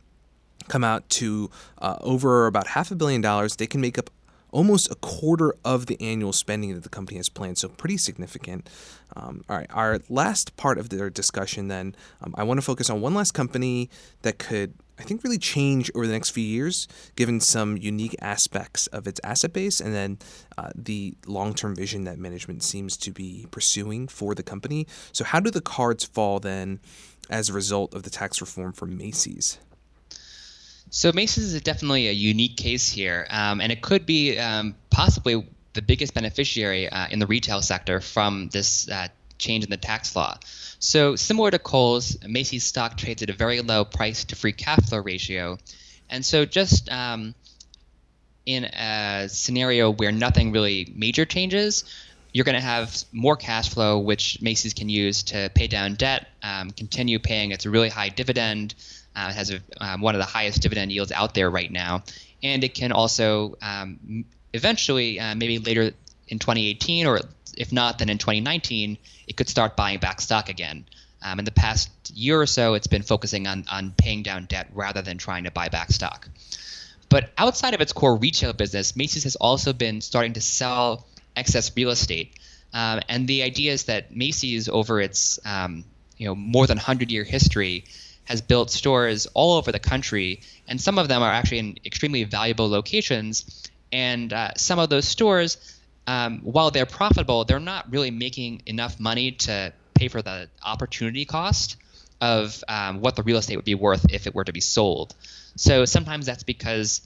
come 0.69 0.83
out 0.83 1.07
to 1.11 1.51
uh, 1.79 1.97
over 2.01 2.47
about 2.47 2.69
half 2.69 2.91
a 2.91 2.95
billion 2.95 3.21
dollars, 3.21 3.57
they 3.57 3.67
can 3.67 3.83
make 3.83 3.99
up 3.99 4.09
almost 4.53 4.91
a 4.91 4.95
quarter 4.97 5.55
of 5.65 5.87
the 5.87 6.01
annual 6.01 6.33
spending 6.33 6.75
that 6.75 6.83
the 6.83 6.89
company 6.89 7.17
has 7.17 7.29
planned. 7.29 7.59
So 7.59 7.69
pretty 7.69 7.97
significant. 7.97 8.69
Um, 9.17 9.43
all 9.49 9.57
right, 9.57 9.67
our 9.71 9.99
last 10.09 10.57
part 10.57 10.79
of 10.79 10.91
their 10.91 11.11
discussion 11.11 11.69
then, 11.69 11.97
um, 12.23 12.35
I 12.37 12.45
want 12.45 12.59
to 12.59 12.63
focus 12.63 12.89
on 12.89 13.01
one 13.01 13.15
last 13.15 13.33
company 13.33 13.91
that 14.23 14.39
could, 14.39 14.75
I 14.99 15.03
think, 15.03 15.25
really 15.25 15.39
change 15.39 15.91
over 15.95 16.07
the 16.07 16.13
next 16.13 16.31
few 16.31 16.45
years, 16.45 16.87
given 17.17 17.41
some 17.41 17.77
unique 17.77 18.15
aspects 18.21 18.87
of 18.89 19.07
its 19.07 19.21
asset 19.25 19.53
base 19.53 19.81
and 19.81 19.95
then 19.95 20.19
uh, 20.57 20.71
the 20.75 21.15
long 21.27 21.55
term 21.55 21.75
vision 21.75 22.05
that 22.05 22.19
management 22.19 22.63
seems 22.63 22.97
to 22.99 23.11
be 23.11 23.47
pursuing 23.51 24.07
for 24.07 24.35
the 24.35 24.43
company. 24.43 24.87
So, 25.13 25.25
how 25.25 25.41
do 25.41 25.51
the 25.51 25.61
cards 25.61 26.05
fall 26.05 26.41
then 26.41 26.81
as 27.29 27.49
a 27.49 27.53
result 27.53 27.95
of 27.95 28.03
the 28.03 28.11
tax 28.11 28.41
reform 28.41 28.73
for 28.73 28.87
Macy's? 28.87 29.59
So 30.95 31.11
Macy's 31.11 31.55
is 31.55 31.63
definitely 31.63 32.09
a 32.09 32.13
unique 32.13 32.59
case 32.59 32.87
here, 32.87 33.27
um, 33.31 33.63
and 33.63 33.73
it 33.73 33.81
could 33.81 34.05
be 34.05 34.39
um, 34.39 34.75
possibly 34.91 35.43
the 35.73 35.81
biggest 35.81 36.13
beneficiary 36.13 36.87
uh, 36.87 37.09
in 37.09 37.19
the 37.19 37.27
retail 37.27 37.63
sector 37.63 38.03
from 38.03 38.51
this 38.51 38.91
uh, 38.91 39.09
change 39.39 39.65
in 39.65 39.71
the 39.71 39.79
tax 39.79 40.15
law. 40.15 40.37
So 40.81 41.17
similar 41.17 41.51
to 41.51 41.59
Kohl's, 41.59 42.19
Macy's 42.29 42.65
stock 42.65 42.99
trades 42.99 43.23
at 43.23 43.31
a 43.31 43.33
very 43.33 43.63
low 43.63 43.87
price 43.87 44.25
to 44.25 44.37
free 44.37 44.53
cash 44.53 44.81
flow 44.81 44.99
ratio, 44.99 45.57
and 46.11 46.23
so 46.23 46.45
just 46.45 46.93
um, 46.93 47.35
in 48.45 48.65
a 48.65 49.31
scenario 49.31 49.91
where 49.91 50.13
nothing 50.13 50.53
really 50.53 50.93
major 50.95 51.25
changes, 51.25 51.85
you're 52.33 52.45
going 52.45 52.57
to 52.57 52.61
have 52.61 53.05
more 53.13 53.37
cash 53.37 53.69
flow, 53.69 53.99
which 53.99 54.41
Macy's 54.41 54.75
can 54.75 54.89
use 54.89 55.25
to 55.25 55.51
pay 55.55 55.67
down 55.67 55.95
debt, 55.95 56.29
um, 56.43 56.71
continue 56.71 57.19
paying 57.19 57.51
its 57.53 57.67
really 57.67 57.89
high 57.89 58.09
dividend, 58.09 58.75
uh, 59.15 59.29
it 59.31 59.35
has 59.35 59.51
a, 59.51 59.61
um, 59.79 60.01
one 60.01 60.15
of 60.15 60.19
the 60.19 60.27
highest 60.27 60.63
dividend 60.63 60.91
yields 60.91 61.13
out 61.13 61.35
there 61.35 61.51
right 61.51 61.71
now, 61.71 62.03
and 62.43 62.65
it 62.65 62.75
can 62.75 62.93
also 62.93 63.57
um, 63.61 64.25
eventually, 64.53 65.21
uh, 65.21 65.35
maybe 65.35 65.59
later 65.59 65.93
in 66.29 66.39
2018, 66.39 67.07
or 67.07 67.21
if 67.57 67.73
not, 67.73 67.99
then 67.99 68.09
in 68.09 68.19
2019, 68.19 68.97
it 69.27 69.37
could 69.37 69.49
start 69.49 69.77
buying 69.77 69.99
back 69.99 70.21
stock 70.21 70.49
again. 70.49 70.85
Um, 71.25 71.39
in 71.39 71.45
the 71.45 71.53
past 71.53 71.91
year 72.15 72.41
or 72.41 72.47
so, 72.47 72.75
it's 72.75 72.89
been 72.89 73.03
focusing 73.03 73.47
on 73.47 73.65
on 73.71 73.93
paying 73.97 74.23
down 74.23 74.47
debt 74.47 74.69
rather 74.73 75.03
than 75.03 75.19
trying 75.19 75.45
to 75.45 75.51
buy 75.51 75.69
back 75.69 75.93
stock. 75.93 76.29
But 77.09 77.31
outside 77.37 77.75
of 77.75 77.81
its 77.81 77.93
core 77.93 78.17
retail 78.17 78.55
business, 78.55 78.97
Macy's 78.97 79.25
has 79.25 79.37
also 79.37 79.73
been 79.73 80.01
starting 80.01 80.33
to 80.33 80.41
sell 80.41 81.07
excess 81.37 81.73
real 81.77 81.91
estate. 81.91 82.39
Um, 82.73 83.01
and 83.09 83.29
the 83.29 83.43
idea 83.43 83.73
is 83.73 83.85
that 83.85 84.15
Macy's, 84.15 84.69
over 84.69 85.01
its 85.01 85.39
um, 85.45 85.85
you 86.17 86.27
know 86.27 86.35
more 86.35 86.67
than 86.67 86.79
100 86.79 87.11
year 87.11 87.25
history, 87.25 87.85
has 88.25 88.41
built 88.41 88.71
stores 88.71 89.27
all 89.35 89.59
over 89.59 89.73
the 89.73 89.79
country, 89.79 90.41
and 90.69 90.81
some 90.81 90.99
of 90.99 91.09
them 91.09 91.23
are 91.23 91.33
actually 91.33 91.59
in 91.59 91.79
extremely 91.85 92.25
valuable 92.25 92.69
locations. 92.69 93.69
And 93.93 94.33
uh, 94.33 94.53
some 94.57 94.79
of 94.79 94.89
those 94.89 95.07
stores, 95.07 95.59
um, 96.07 96.41
while 96.41 96.71
they're 96.71 96.87
profitable, 96.87 97.45
they're 97.45 97.61
not 97.61 97.93
really 97.93 98.11
making 98.11 98.63
enough 98.67 98.99
money 98.99 99.33
to 99.33 99.73
pay 99.95 100.09
for 100.09 100.23
the 100.23 100.49
opportunity 100.65 101.25
cost 101.25 101.77
of 102.21 102.63
um, 102.69 103.01
what 103.01 103.17
the 103.17 103.23
real 103.23 103.37
estate 103.37 103.57
would 103.57 103.65
be 103.65 103.75
worth 103.75 104.07
if 104.11 104.27
it 104.27 104.35
were 104.35 104.45
to 104.45 104.53
be 104.53 104.61
sold. 104.61 105.15
So 105.57 105.85
sometimes 105.85 106.27
that's 106.27 106.45
because 106.45 107.03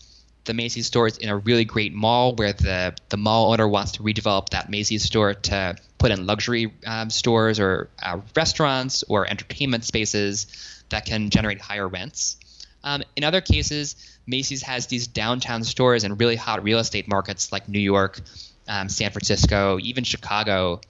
the 0.47 0.55
Macy's 0.55 0.87
store 0.87 1.07
is 1.07 1.19
in 1.19 1.29
a 1.29 1.37
really 1.37 1.65
great 1.65 1.93
mall 1.93 2.35
where 2.35 2.53
the, 2.53 2.95
the 3.09 3.17
mall 3.17 3.53
owner 3.53 3.69
wants 3.69 3.93
to 3.93 4.03
redevelop 4.03 4.51
that 4.51 4.71
Macy's 4.71 5.05
store 5.05 5.35
to 5.35 5.77
put 5.99 6.11
in 6.11 6.27
luxury 6.27 6.73
um, 6.87 7.11
stores 7.11 7.61
or 7.61 7.91
uh, 8.03 8.21
restaurants 8.35 9.05
or 9.09 9.29
entertainment 9.29 9.85
spaces 9.85 10.47
that 10.89 11.05
can 11.05 11.31
generate 11.31 11.61
higher 11.61 11.87
rents. 11.87 12.37
Um, 12.83 13.03
in 13.17 13.25
other 13.25 13.41
cases, 13.41 13.97
Macy's 14.27 14.63
has 14.63 14.87
these 14.87 15.07
downtown 15.09 15.65
stores 15.65 16.05
in 16.05 16.17
really 16.17 16.37
hot 16.37 16.63
real 16.63 16.79
estate 16.79 17.09
markets 17.09 17.53
like 17.53 17.69
New 17.69 17.81
York, 17.81 18.21
um, 18.69 18.89
San 18.89 19.11
Francisco, 19.11 19.79
even 19.81 20.05
Chicago 20.05 20.81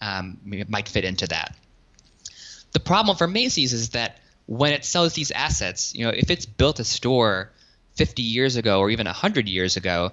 um, 0.00 0.38
might 0.68 0.88
fit 0.88 1.04
into 1.04 1.26
that. 1.28 1.56
The 2.72 2.80
problem 2.80 3.16
for 3.16 3.28
Macy's 3.28 3.72
is 3.72 3.90
that 3.90 4.18
when 4.46 4.72
it 4.72 4.84
sells 4.84 5.14
these 5.14 5.30
assets, 5.30 5.94
you 5.94 6.04
know, 6.04 6.10
if 6.10 6.30
it's 6.30 6.44
built 6.44 6.80
a 6.80 6.84
store 6.84 7.50
50 7.94 8.22
years 8.22 8.56
ago 8.56 8.80
or 8.80 8.90
even 8.90 9.06
100 9.06 9.48
years 9.48 9.76
ago, 9.76 10.12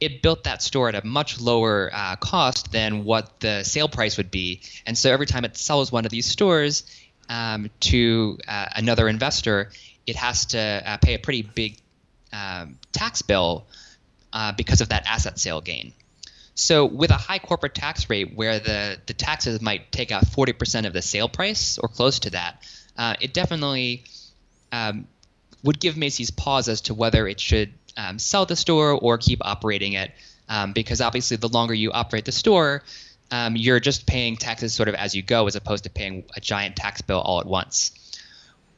it 0.00 0.22
built 0.22 0.44
that 0.44 0.62
store 0.62 0.88
at 0.88 0.94
a 0.94 1.04
much 1.04 1.40
lower 1.40 1.90
uh, 1.92 2.16
cost 2.16 2.70
than 2.70 3.04
what 3.04 3.40
the 3.40 3.64
sale 3.64 3.88
price 3.88 4.16
would 4.16 4.30
be. 4.30 4.60
And 4.86 4.96
so 4.96 5.12
every 5.12 5.26
time 5.26 5.44
it 5.44 5.56
sells 5.56 5.90
one 5.90 6.04
of 6.04 6.10
these 6.10 6.26
stores, 6.26 6.84
um, 7.28 7.70
to 7.80 8.38
uh, 8.46 8.66
another 8.76 9.08
investor, 9.08 9.70
it 10.06 10.16
has 10.16 10.46
to 10.46 10.58
uh, 10.58 10.96
pay 10.98 11.14
a 11.14 11.18
pretty 11.18 11.42
big 11.42 11.76
um, 12.32 12.78
tax 12.92 13.22
bill 13.22 13.66
uh, 14.32 14.52
because 14.52 14.80
of 14.80 14.90
that 14.90 15.06
asset 15.06 15.38
sale 15.38 15.60
gain. 15.60 15.92
So, 16.54 16.86
with 16.86 17.10
a 17.10 17.16
high 17.16 17.38
corporate 17.38 17.74
tax 17.74 18.10
rate 18.10 18.34
where 18.34 18.58
the, 18.58 18.98
the 19.06 19.14
taxes 19.14 19.60
might 19.60 19.92
take 19.92 20.10
out 20.10 20.26
40% 20.26 20.86
of 20.86 20.92
the 20.92 21.02
sale 21.02 21.28
price 21.28 21.78
or 21.78 21.88
close 21.88 22.18
to 22.20 22.30
that, 22.30 22.62
uh, 22.96 23.14
it 23.20 23.32
definitely 23.32 24.02
um, 24.72 25.06
would 25.62 25.80
give 25.80 25.96
Macy's 25.96 26.30
pause 26.30 26.68
as 26.68 26.82
to 26.82 26.94
whether 26.94 27.26
it 27.26 27.40
should 27.40 27.72
um, 27.96 28.18
sell 28.18 28.46
the 28.46 28.56
store 28.56 28.92
or 28.92 29.18
keep 29.18 29.44
operating 29.44 29.94
it. 29.94 30.12
Um, 30.48 30.72
because 30.72 31.00
obviously, 31.00 31.36
the 31.36 31.48
longer 31.48 31.74
you 31.74 31.92
operate 31.92 32.24
the 32.24 32.32
store, 32.32 32.82
um, 33.30 33.54
you're 33.54 33.80
just 33.80 34.06
paying 34.06 34.36
taxes 34.36 34.72
sort 34.72 34.88
of 34.88 34.94
as 34.94 35.14
you 35.14 35.22
go, 35.22 35.46
as 35.46 35.56
opposed 35.56 35.84
to 35.84 35.90
paying 35.90 36.24
a 36.34 36.40
giant 36.40 36.76
tax 36.76 37.02
bill 37.02 37.20
all 37.20 37.40
at 37.40 37.46
once. 37.46 37.92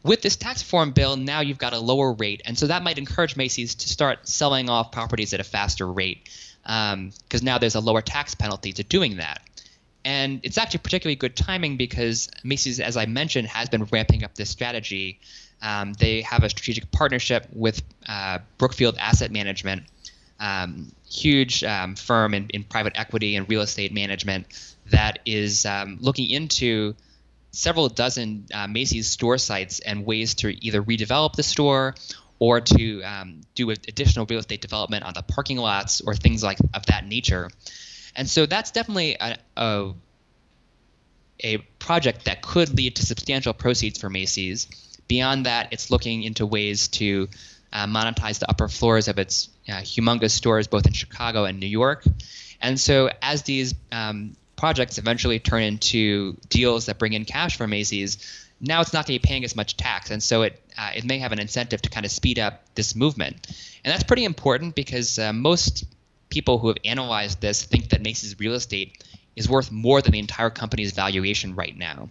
With 0.03 0.23
this 0.23 0.37
tax 0.37 0.63
reform 0.63 0.93
bill, 0.93 1.17
now 1.17 1.41
you've 1.41 1.59
got 1.59 1.75
a 1.75 1.79
lower 1.79 2.13
rate, 2.13 2.43
and 2.45 2.59
so 2.59 2.67
that 2.67 2.83
might 2.83 2.99
encourage 2.99 3.37
Macy's 3.37 3.75
to 3.77 3.89
start 3.89 4.27
selling 4.27 4.69
off 4.69 4.91
properties 4.91 5.35
at 5.35 5.41
a 5.41 5.45
faster 5.45 5.87
rate, 5.87 6.29
because 6.63 6.95
um, 6.95 7.45
now 7.45 7.59
there's 7.59 7.75
a 7.75 7.81
lower 7.81 8.03
tax 8.03 8.35
penalty 8.35 8.73
to 8.73 8.83
doing 8.83 9.19
that. 9.19 9.43
And 10.05 10.41
it's 10.43 10.57
actually 10.57 10.81
particularly 10.81 11.17
good 11.17 11.37
timing 11.37 11.77
because 11.77 12.31
Macy's, 12.43 12.81
as 12.81 12.97
I 12.97 13.07
mentioned, 13.07 13.49
has 13.49 13.69
been 13.69 13.85
ramping 13.85 14.25
up 14.25 14.35
this 14.35 14.49
strategy. 14.49 15.21
Um, 15.63 15.93
they 15.95 16.23
have 16.23 16.43
a 16.43 16.49
strategic 16.49 16.91
partnership 16.91 17.47
with 17.53 17.83
uh, 18.09 18.39
Brookfield 18.59 18.97
Asset 18.99 19.31
Management, 19.31 19.83
um, 20.39 20.93
huge 21.09 21.63
um, 21.65 21.97
firm 21.97 22.33
in, 22.33 22.49
in, 22.51 22.65
private 22.65 22.95
equity 22.97 23.37
and 23.37 23.49
real 23.49 23.61
estate 23.61 23.93
management 23.93 24.47
that 24.91 25.19
is 25.27 25.67
um, 25.67 25.99
looking 26.01 26.31
into 26.31 26.95
several 27.53 27.89
dozen 27.89 28.47
uh, 28.55 28.67
Macy's 28.67 29.09
store 29.09 29.39
sites 29.39 29.81
and 29.81 30.07
ways 30.07 30.35
to 30.37 30.65
either 30.65 30.83
redevelop 30.83 31.35
the 31.35 31.43
store 31.43 31.95
or 32.39 32.61
to 32.61 33.03
um, 33.03 33.43
do 33.55 33.71
additional 33.71 34.27
real 34.27 34.39
estate 34.39 34.63
development 34.63 35.05
on 35.05 35.13
the 35.15 35.23
parking 35.23 35.59
lots 35.59 36.01
or 36.01 36.15
things 36.15 36.43
like 36.43 36.59
of 36.75 36.87
that 36.87 37.07
nature. 37.07 37.51
And 38.17 38.29
so 38.29 38.47
that's 38.47 38.71
definitely 38.71 39.17
a, 39.21 39.37
a, 39.57 39.93
a 41.41 41.59
project 41.79 42.25
that 42.25 42.41
could 42.43 42.75
lead 42.77 42.97
to 42.97 43.07
substantial 43.07 43.53
proceeds 43.53 44.01
for 44.01 44.09
Macy's. 44.09 44.69
Beyond 45.11 45.47
that, 45.47 45.73
it's 45.73 45.91
looking 45.91 46.23
into 46.23 46.47
ways 46.47 46.87
to 46.89 47.29
uh, 47.73 47.87
monetize 47.89 48.39
the 48.39 48.49
upper 48.49 48.69
floors 48.69 49.09
of 49.09 49.19
its 49.19 49.49
uh, 49.69 49.73
humongous 49.73 50.31
stores 50.31 50.69
both 50.69 50.87
in 50.87 50.93
Chicago 50.93 51.47
and 51.47 51.59
New 51.59 51.67
York. 51.67 52.05
And 52.61 52.79
so 52.79 53.11
as 53.21 53.43
these 53.43 53.75
um, 53.91 54.37
projects 54.55 54.99
eventually 54.99 55.41
turn 55.41 55.65
into 55.65 56.37
deals 56.49 56.87
that 56.87 57.01
bring 57.01 57.15
in 57.15 57.25
cash 57.25 57.57
for 57.57 57.67
Macy's, 57.67 58.19
now 58.61 58.83
it's 58.83 58.93
not 58.93 59.05
going 59.05 59.19
to 59.19 59.23
be 59.25 59.29
paying 59.29 59.43
as 59.43 59.57
much 59.57 59.77
tax, 59.77 60.13
and 60.13 60.23
so 60.23 60.43
it 60.43 60.63
uh, 60.79 60.91
it 60.95 61.05
may 61.05 61.19
have 61.19 61.33
an 61.33 61.41
incentive 61.41 61.83
to 61.83 61.91
kind 61.91 62.07
of 62.07 62.13
speed 62.13 62.39
up 62.39 62.63
this 62.77 62.95
movement, 62.95 63.35
and 63.83 63.93
that's 63.93 64.05
pretty 64.05 64.25
important 64.25 64.77
because 64.77 65.19
uh, 65.19 65.33
most 65.33 65.87
people 66.29 66.59
who 66.59 66.69
have 66.69 66.77
analyzed 66.85 67.41
this 67.41 67.65
think 67.65 67.89
that 67.89 68.01
Macy's 68.01 68.39
real 68.39 68.55
estate 68.55 69.03
is 69.35 69.49
worth 69.49 69.73
more 69.73 70.03
than 70.03 70.13
the 70.13 70.21
entire 70.21 70.51
company's 70.51 70.93
valuation 70.93 71.57
right 71.57 71.77
now. 71.77 72.11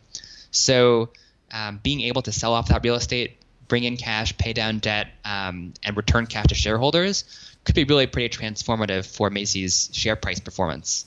So 0.51 1.11
um, 1.51 1.79
being 1.83 2.01
able 2.01 2.21
to 2.21 2.31
sell 2.31 2.53
off 2.53 2.67
that 2.69 2.83
real 2.83 2.95
estate 2.95 3.39
bring 3.69 3.85
in 3.85 3.95
cash, 3.95 4.37
pay 4.37 4.51
down 4.51 4.79
debt, 4.79 5.07
um, 5.23 5.73
and 5.83 5.95
return 5.95 6.25
cash 6.25 6.47
to 6.47 6.55
shareholders 6.55 7.55
could 7.63 7.75
be 7.75 7.83
really 7.85 8.07
pretty 8.07 8.35
transformative 8.35 9.05
for 9.05 9.29
Macy's 9.29 9.89
share 9.93 10.15
price 10.15 10.39
performance. 10.39 11.05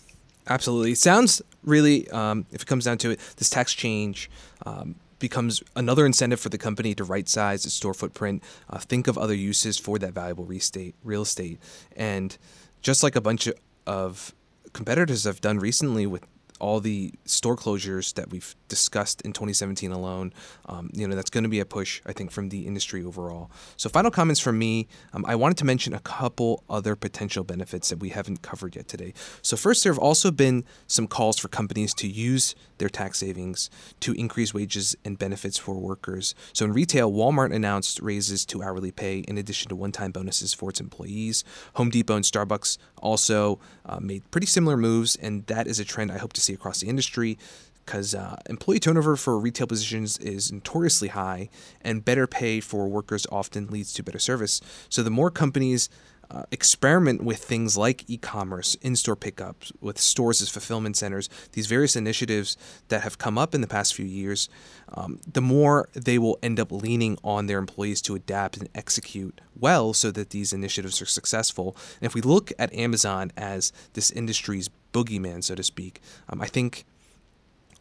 Absolutely. 0.48 0.92
It 0.92 0.98
sounds 0.98 1.42
really, 1.62 2.08
um, 2.10 2.46
if 2.52 2.62
it 2.62 2.66
comes 2.66 2.84
down 2.84 2.98
to 2.98 3.10
it, 3.10 3.20
this 3.36 3.50
tax 3.50 3.74
change 3.74 4.30
um, 4.64 4.94
becomes 5.18 5.62
another 5.76 6.06
incentive 6.06 6.40
for 6.40 6.48
the 6.48 6.58
company 6.58 6.94
to 6.94 7.04
right 7.04 7.28
size 7.28 7.64
its 7.64 7.74
store 7.74 7.94
footprint, 7.94 8.42
uh, 8.70 8.78
think 8.78 9.06
of 9.06 9.18
other 9.18 9.34
uses 9.34 9.78
for 9.78 9.98
that 9.98 10.12
valuable 10.12 10.44
real 10.44 10.58
estate, 10.58 10.94
real 11.04 11.22
estate. 11.22 11.60
And 11.96 12.36
just 12.80 13.02
like 13.02 13.16
a 13.16 13.20
bunch 13.20 13.48
of 13.86 14.34
competitors 14.72 15.24
have 15.24 15.40
done 15.40 15.58
recently 15.58 16.06
with 16.06 16.24
all 16.62 16.78
the 16.78 17.12
store 17.24 17.56
closures 17.56 18.14
that 18.14 18.30
we've 18.30 18.54
discussed 18.68 19.20
in 19.22 19.32
2017 19.32 19.90
alone, 19.90 20.32
um, 20.66 20.88
you 20.94 21.06
know, 21.08 21.16
that's 21.16 21.28
going 21.28 21.42
to 21.42 21.50
be 21.50 21.58
a 21.58 21.64
push, 21.64 22.00
I 22.06 22.12
think, 22.12 22.30
from 22.30 22.50
the 22.50 22.66
industry 22.68 23.04
overall. 23.04 23.50
So, 23.76 23.88
final 23.88 24.12
comments 24.12 24.40
from 24.40 24.58
me. 24.58 24.86
Um, 25.12 25.24
I 25.26 25.34
wanted 25.34 25.58
to 25.58 25.64
mention 25.64 25.92
a 25.92 25.98
couple 25.98 26.62
other 26.70 26.94
potential 26.94 27.42
benefits 27.42 27.88
that 27.88 27.98
we 27.98 28.10
haven't 28.10 28.42
covered 28.42 28.76
yet 28.76 28.86
today. 28.86 29.12
So, 29.42 29.56
first, 29.56 29.82
there 29.82 29.92
have 29.92 29.98
also 29.98 30.30
been 30.30 30.64
some 30.86 31.08
calls 31.08 31.36
for 31.36 31.48
companies 31.48 31.92
to 31.94 32.06
use 32.06 32.54
their 32.78 32.88
tax 32.88 33.18
savings 33.18 33.68
to 34.00 34.12
increase 34.12 34.54
wages 34.54 34.94
and 35.04 35.18
benefits 35.18 35.58
for 35.58 35.74
workers. 35.74 36.34
So, 36.52 36.64
in 36.64 36.72
retail, 36.72 37.10
Walmart 37.10 37.52
announced 37.52 37.98
raises 38.00 38.46
to 38.46 38.62
hourly 38.62 38.92
pay 38.92 39.18
in 39.18 39.36
addition 39.36 39.68
to 39.70 39.76
one 39.76 39.90
time 39.90 40.12
bonuses 40.12 40.54
for 40.54 40.70
its 40.70 40.80
employees. 40.80 41.42
Home 41.74 41.90
Depot 41.90 42.14
and 42.14 42.24
Starbucks 42.24 42.78
also 42.98 43.58
uh, 43.84 43.98
made 44.00 44.30
pretty 44.30 44.46
similar 44.46 44.76
moves, 44.76 45.16
and 45.16 45.44
that 45.48 45.66
is 45.66 45.80
a 45.80 45.84
trend 45.84 46.12
I 46.12 46.18
hope 46.18 46.32
to 46.34 46.40
see 46.40 46.51
across 46.52 46.80
the 46.80 46.88
industry 46.88 47.38
because 47.84 48.14
uh, 48.14 48.36
employee 48.48 48.78
turnover 48.78 49.16
for 49.16 49.38
retail 49.38 49.66
positions 49.66 50.18
is 50.18 50.52
notoriously 50.52 51.08
high, 51.08 51.48
and 51.80 52.04
better 52.04 52.26
pay 52.26 52.60
for 52.60 52.88
workers 52.88 53.26
often 53.32 53.66
leads 53.66 53.92
to 53.94 54.02
better 54.02 54.18
service. 54.18 54.60
So 54.88 55.02
the 55.02 55.10
more 55.10 55.30
companies 55.30 55.88
uh, 56.32 56.44
experiment 56.50 57.22
with 57.22 57.44
things 57.44 57.76
like 57.76 58.08
e-commerce, 58.08 58.74
in-store 58.76 59.16
pickups, 59.16 59.70
with 59.80 60.00
stores 60.00 60.40
as 60.40 60.48
fulfillment 60.48 60.96
centers, 60.96 61.28
these 61.52 61.66
various 61.66 61.94
initiatives 61.94 62.56
that 62.88 63.02
have 63.02 63.18
come 63.18 63.36
up 63.36 63.54
in 63.54 63.60
the 63.60 63.66
past 63.66 63.94
few 63.94 64.06
years, 64.06 64.48
um, 64.94 65.20
the 65.30 65.42
more 65.42 65.88
they 65.92 66.18
will 66.18 66.38
end 66.42 66.58
up 66.58 66.72
leaning 66.72 67.18
on 67.22 67.46
their 67.46 67.58
employees 67.58 68.00
to 68.00 68.14
adapt 68.14 68.56
and 68.56 68.68
execute 68.74 69.40
well 69.58 69.92
so 69.92 70.10
that 70.10 70.30
these 70.30 70.52
initiatives 70.52 71.02
are 71.02 71.06
successful. 71.06 71.76
And 72.00 72.06
if 72.06 72.14
we 72.14 72.22
look 72.22 72.50
at 72.58 72.72
Amazon 72.72 73.30
as 73.36 73.72
this 73.92 74.10
industry's 74.10 74.70
boogeyman, 74.94 75.44
so 75.44 75.54
to 75.54 75.62
speak, 75.62 76.00
um, 76.28 76.40
I 76.40 76.46
think 76.46 76.84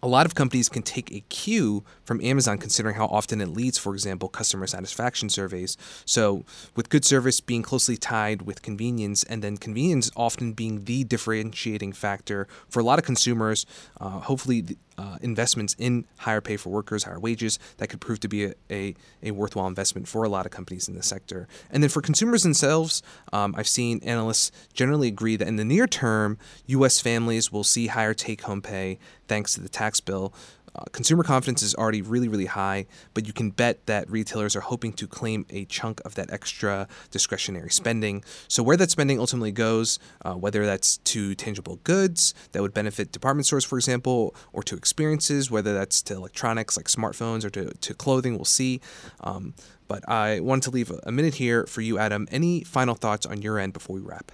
a 0.03 0.07
lot 0.07 0.25
of 0.25 0.33
companies 0.33 0.67
can 0.67 0.81
take 0.81 1.11
a 1.11 1.19
cue 1.29 1.83
from 2.03 2.21
Amazon 2.21 2.57
considering 2.57 2.95
how 2.95 3.05
often 3.05 3.39
it 3.39 3.49
leads, 3.49 3.77
for 3.77 3.93
example, 3.93 4.29
customer 4.29 4.65
satisfaction 4.65 5.29
surveys. 5.29 5.77
So, 6.05 6.43
with 6.75 6.89
good 6.89 7.05
service 7.05 7.39
being 7.39 7.61
closely 7.61 7.97
tied 7.97 8.41
with 8.43 8.61
convenience, 8.61 9.23
and 9.23 9.43
then 9.43 9.57
convenience 9.57 10.09
often 10.15 10.53
being 10.53 10.85
the 10.85 11.03
differentiating 11.03 11.93
factor 11.93 12.47
for 12.69 12.79
a 12.79 12.83
lot 12.83 12.97
of 12.97 13.05
consumers, 13.05 13.65
uh, 13.99 14.21
hopefully, 14.21 14.77
uh, 14.97 15.17
investments 15.21 15.75
in 15.79 16.05
higher 16.17 16.41
pay 16.41 16.57
for 16.57 16.69
workers, 16.69 17.03
higher 17.03 17.19
wages, 17.19 17.57
that 17.77 17.87
could 17.87 18.01
prove 18.01 18.19
to 18.19 18.27
be 18.27 18.45
a, 18.45 18.53
a, 18.69 18.95
a, 19.23 19.31
worthwhile 19.31 19.67
investment 19.67 20.07
for 20.07 20.23
a 20.23 20.29
lot 20.29 20.45
of 20.45 20.51
companies 20.51 20.87
in 20.87 20.95
the 20.95 21.03
sector. 21.03 21.47
And 21.69 21.81
then 21.81 21.89
for 21.89 22.01
consumers 22.01 22.43
themselves, 22.43 23.01
um, 23.31 23.55
I've 23.57 23.67
seen 23.67 23.99
analysts 24.03 24.51
generally 24.73 25.07
agree 25.07 25.35
that 25.37 25.47
in 25.47 25.55
the 25.55 25.65
near 25.65 25.87
term, 25.87 26.37
U.S. 26.67 26.99
families 26.99 27.51
will 27.51 27.63
see 27.63 27.87
higher 27.87 28.13
take 28.13 28.41
home 28.41 28.61
pay 28.61 28.99
thanks 29.27 29.53
to 29.53 29.61
the 29.61 29.69
tax 29.69 30.01
bill. 30.01 30.33
Uh, 30.75 30.83
consumer 30.91 31.23
confidence 31.23 31.61
is 31.61 31.75
already 31.75 32.01
really, 32.01 32.27
really 32.27 32.45
high, 32.45 32.85
but 33.13 33.27
you 33.27 33.33
can 33.33 33.49
bet 33.49 33.85
that 33.87 34.09
retailers 34.09 34.55
are 34.55 34.61
hoping 34.61 34.93
to 34.93 35.07
claim 35.07 35.45
a 35.49 35.65
chunk 35.65 36.01
of 36.05 36.15
that 36.15 36.31
extra 36.31 36.87
discretionary 37.09 37.69
spending. 37.69 38.23
So, 38.47 38.63
where 38.63 38.77
that 38.77 38.91
spending 38.91 39.19
ultimately 39.19 39.51
goes, 39.51 39.99
uh, 40.23 40.33
whether 40.33 40.65
that's 40.65 40.97
to 40.97 41.35
tangible 41.35 41.79
goods 41.83 42.33
that 42.53 42.61
would 42.61 42.73
benefit 42.73 43.11
department 43.11 43.45
stores, 43.45 43.65
for 43.65 43.77
example, 43.77 44.35
or 44.53 44.63
to 44.63 44.75
experiences, 44.75 45.51
whether 45.51 45.73
that's 45.73 46.01
to 46.03 46.13
electronics 46.13 46.77
like 46.77 46.87
smartphones 46.87 47.43
or 47.43 47.49
to, 47.49 47.71
to 47.71 47.93
clothing, 47.93 48.35
we'll 48.35 48.45
see. 48.45 48.81
Um, 49.21 49.53
but 49.87 50.07
I 50.07 50.39
wanted 50.39 50.63
to 50.63 50.71
leave 50.71 50.91
a 51.03 51.11
minute 51.11 51.35
here 51.35 51.65
for 51.65 51.81
you, 51.81 51.97
Adam. 51.97 52.27
Any 52.31 52.63
final 52.63 52.95
thoughts 52.95 53.25
on 53.25 53.41
your 53.41 53.59
end 53.59 53.73
before 53.73 53.97
we 53.97 54.01
wrap? 54.01 54.31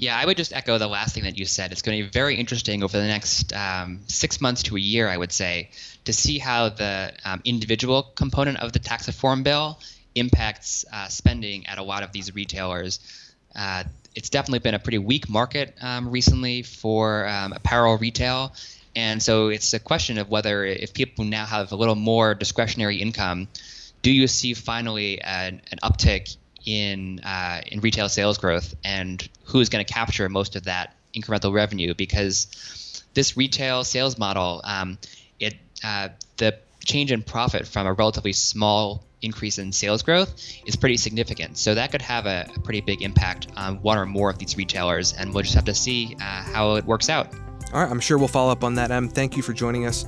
Yeah, 0.00 0.18
I 0.18 0.24
would 0.24 0.38
just 0.38 0.54
echo 0.54 0.78
the 0.78 0.88
last 0.88 1.14
thing 1.14 1.24
that 1.24 1.36
you 1.36 1.44
said. 1.44 1.72
It's 1.72 1.82
going 1.82 1.98
to 1.98 2.04
be 2.04 2.08
very 2.08 2.36
interesting 2.36 2.82
over 2.82 2.96
the 2.96 3.06
next 3.06 3.52
um, 3.52 4.00
six 4.06 4.40
months 4.40 4.62
to 4.62 4.76
a 4.78 4.80
year, 4.80 5.06
I 5.06 5.14
would 5.14 5.30
say, 5.30 5.68
to 6.06 6.14
see 6.14 6.38
how 6.38 6.70
the 6.70 7.12
um, 7.22 7.42
individual 7.44 8.04
component 8.14 8.60
of 8.60 8.72
the 8.72 8.78
tax 8.78 9.08
reform 9.08 9.42
bill 9.42 9.78
impacts 10.14 10.86
uh, 10.90 11.08
spending 11.08 11.66
at 11.66 11.76
a 11.76 11.82
lot 11.82 12.02
of 12.02 12.12
these 12.12 12.34
retailers. 12.34 12.98
Uh, 13.54 13.84
it's 14.14 14.30
definitely 14.30 14.60
been 14.60 14.72
a 14.72 14.78
pretty 14.78 14.96
weak 14.96 15.28
market 15.28 15.74
um, 15.82 16.08
recently 16.08 16.62
for 16.62 17.28
um, 17.28 17.52
apparel 17.52 17.98
retail. 17.98 18.54
And 18.96 19.22
so 19.22 19.48
it's 19.48 19.74
a 19.74 19.78
question 19.78 20.16
of 20.16 20.30
whether, 20.30 20.64
if 20.64 20.94
people 20.94 21.26
now 21.26 21.44
have 21.44 21.72
a 21.72 21.76
little 21.76 21.94
more 21.94 22.34
discretionary 22.34 22.96
income, 22.96 23.48
do 24.00 24.10
you 24.10 24.28
see 24.28 24.54
finally 24.54 25.20
an, 25.20 25.60
an 25.70 25.78
uptick 25.82 26.38
in 26.64 27.20
uh, 27.20 27.60
in 27.66 27.80
retail 27.80 28.08
sales 28.08 28.38
growth 28.38 28.74
and 28.84 29.28
who 29.44 29.60
is 29.60 29.68
going 29.68 29.84
to 29.84 29.92
capture 29.92 30.28
most 30.28 30.56
of 30.56 30.64
that 30.64 30.94
incremental 31.14 31.52
revenue 31.52 31.94
because 31.94 33.02
this 33.14 33.36
retail 33.36 33.84
sales 33.84 34.18
model 34.18 34.60
um, 34.64 34.98
it 35.38 35.54
uh, 35.84 36.08
the 36.36 36.56
change 36.84 37.12
in 37.12 37.22
profit 37.22 37.66
from 37.66 37.86
a 37.86 37.92
relatively 37.92 38.32
small 38.32 39.04
increase 39.22 39.58
in 39.58 39.72
sales 39.72 40.02
growth 40.02 40.32
is 40.64 40.76
pretty 40.76 40.96
significant. 40.96 41.58
So 41.58 41.74
that 41.74 41.90
could 41.90 42.02
have 42.02 42.26
a, 42.26 42.46
a 42.54 42.60
pretty 42.60 42.80
big 42.80 43.02
impact 43.02 43.48
on 43.56 43.82
one 43.82 43.98
or 43.98 44.06
more 44.06 44.30
of 44.30 44.38
these 44.38 44.56
retailers, 44.56 45.12
and 45.12 45.34
we'll 45.34 45.42
just 45.42 45.54
have 45.54 45.66
to 45.66 45.74
see 45.74 46.16
uh, 46.18 46.24
how 46.24 46.76
it 46.76 46.84
works 46.84 47.08
out. 47.08 47.32
All 47.72 47.82
right, 47.82 47.90
I'm 47.90 48.00
sure 48.00 48.18
we'll 48.18 48.28
follow 48.28 48.50
up 48.50 48.64
on 48.64 48.74
that. 48.76 48.90
Em, 48.90 49.08
thank 49.08 49.36
you 49.36 49.42
for 49.42 49.52
joining 49.52 49.86
us, 49.86 50.04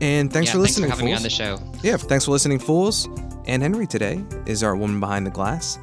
and 0.00 0.32
thanks 0.32 0.48
yeah, 0.48 0.52
for 0.52 0.58
listening. 0.58 0.90
Thanks 0.90 1.00
for 1.00 1.06
having 1.06 1.20
fools. 1.30 1.40
me 1.40 1.46
on 1.46 1.56
the 1.56 1.68
show. 1.72 1.80
Yeah, 1.82 1.96
thanks 1.96 2.24
for 2.24 2.30
listening, 2.30 2.58
fools. 2.58 3.08
And 3.46 3.62
Henry 3.62 3.86
today 3.86 4.24
is 4.46 4.62
our 4.62 4.76
woman 4.76 5.00
behind 5.00 5.26
the 5.26 5.30
glass. 5.30 5.78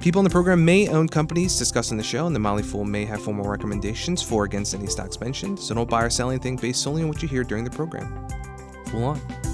People 0.00 0.20
in 0.20 0.24
the 0.24 0.30
program 0.30 0.64
may 0.64 0.88
own 0.88 1.08
companies 1.08 1.58
discussed 1.58 1.90
in 1.90 1.98
the 1.98 2.02
show, 2.02 2.26
and 2.26 2.34
the 2.34 2.40
Motley 2.40 2.62
Fool 2.62 2.84
may 2.84 3.04
have 3.04 3.20
formal 3.20 3.44
recommendations 3.44 4.22
for 4.22 4.42
or 4.42 4.44
against 4.44 4.74
any 4.74 4.86
stocks 4.86 5.20
mentioned, 5.20 5.58
so 5.58 5.74
don't 5.74 5.90
buy 5.90 6.02
or 6.02 6.08
sell 6.08 6.30
anything 6.30 6.56
based 6.56 6.82
solely 6.82 7.02
on 7.02 7.08
what 7.08 7.20
you 7.20 7.28
hear 7.28 7.44
during 7.44 7.64
the 7.64 7.70
program. 7.70 8.26
Fool 8.86 9.04
on. 9.04 9.49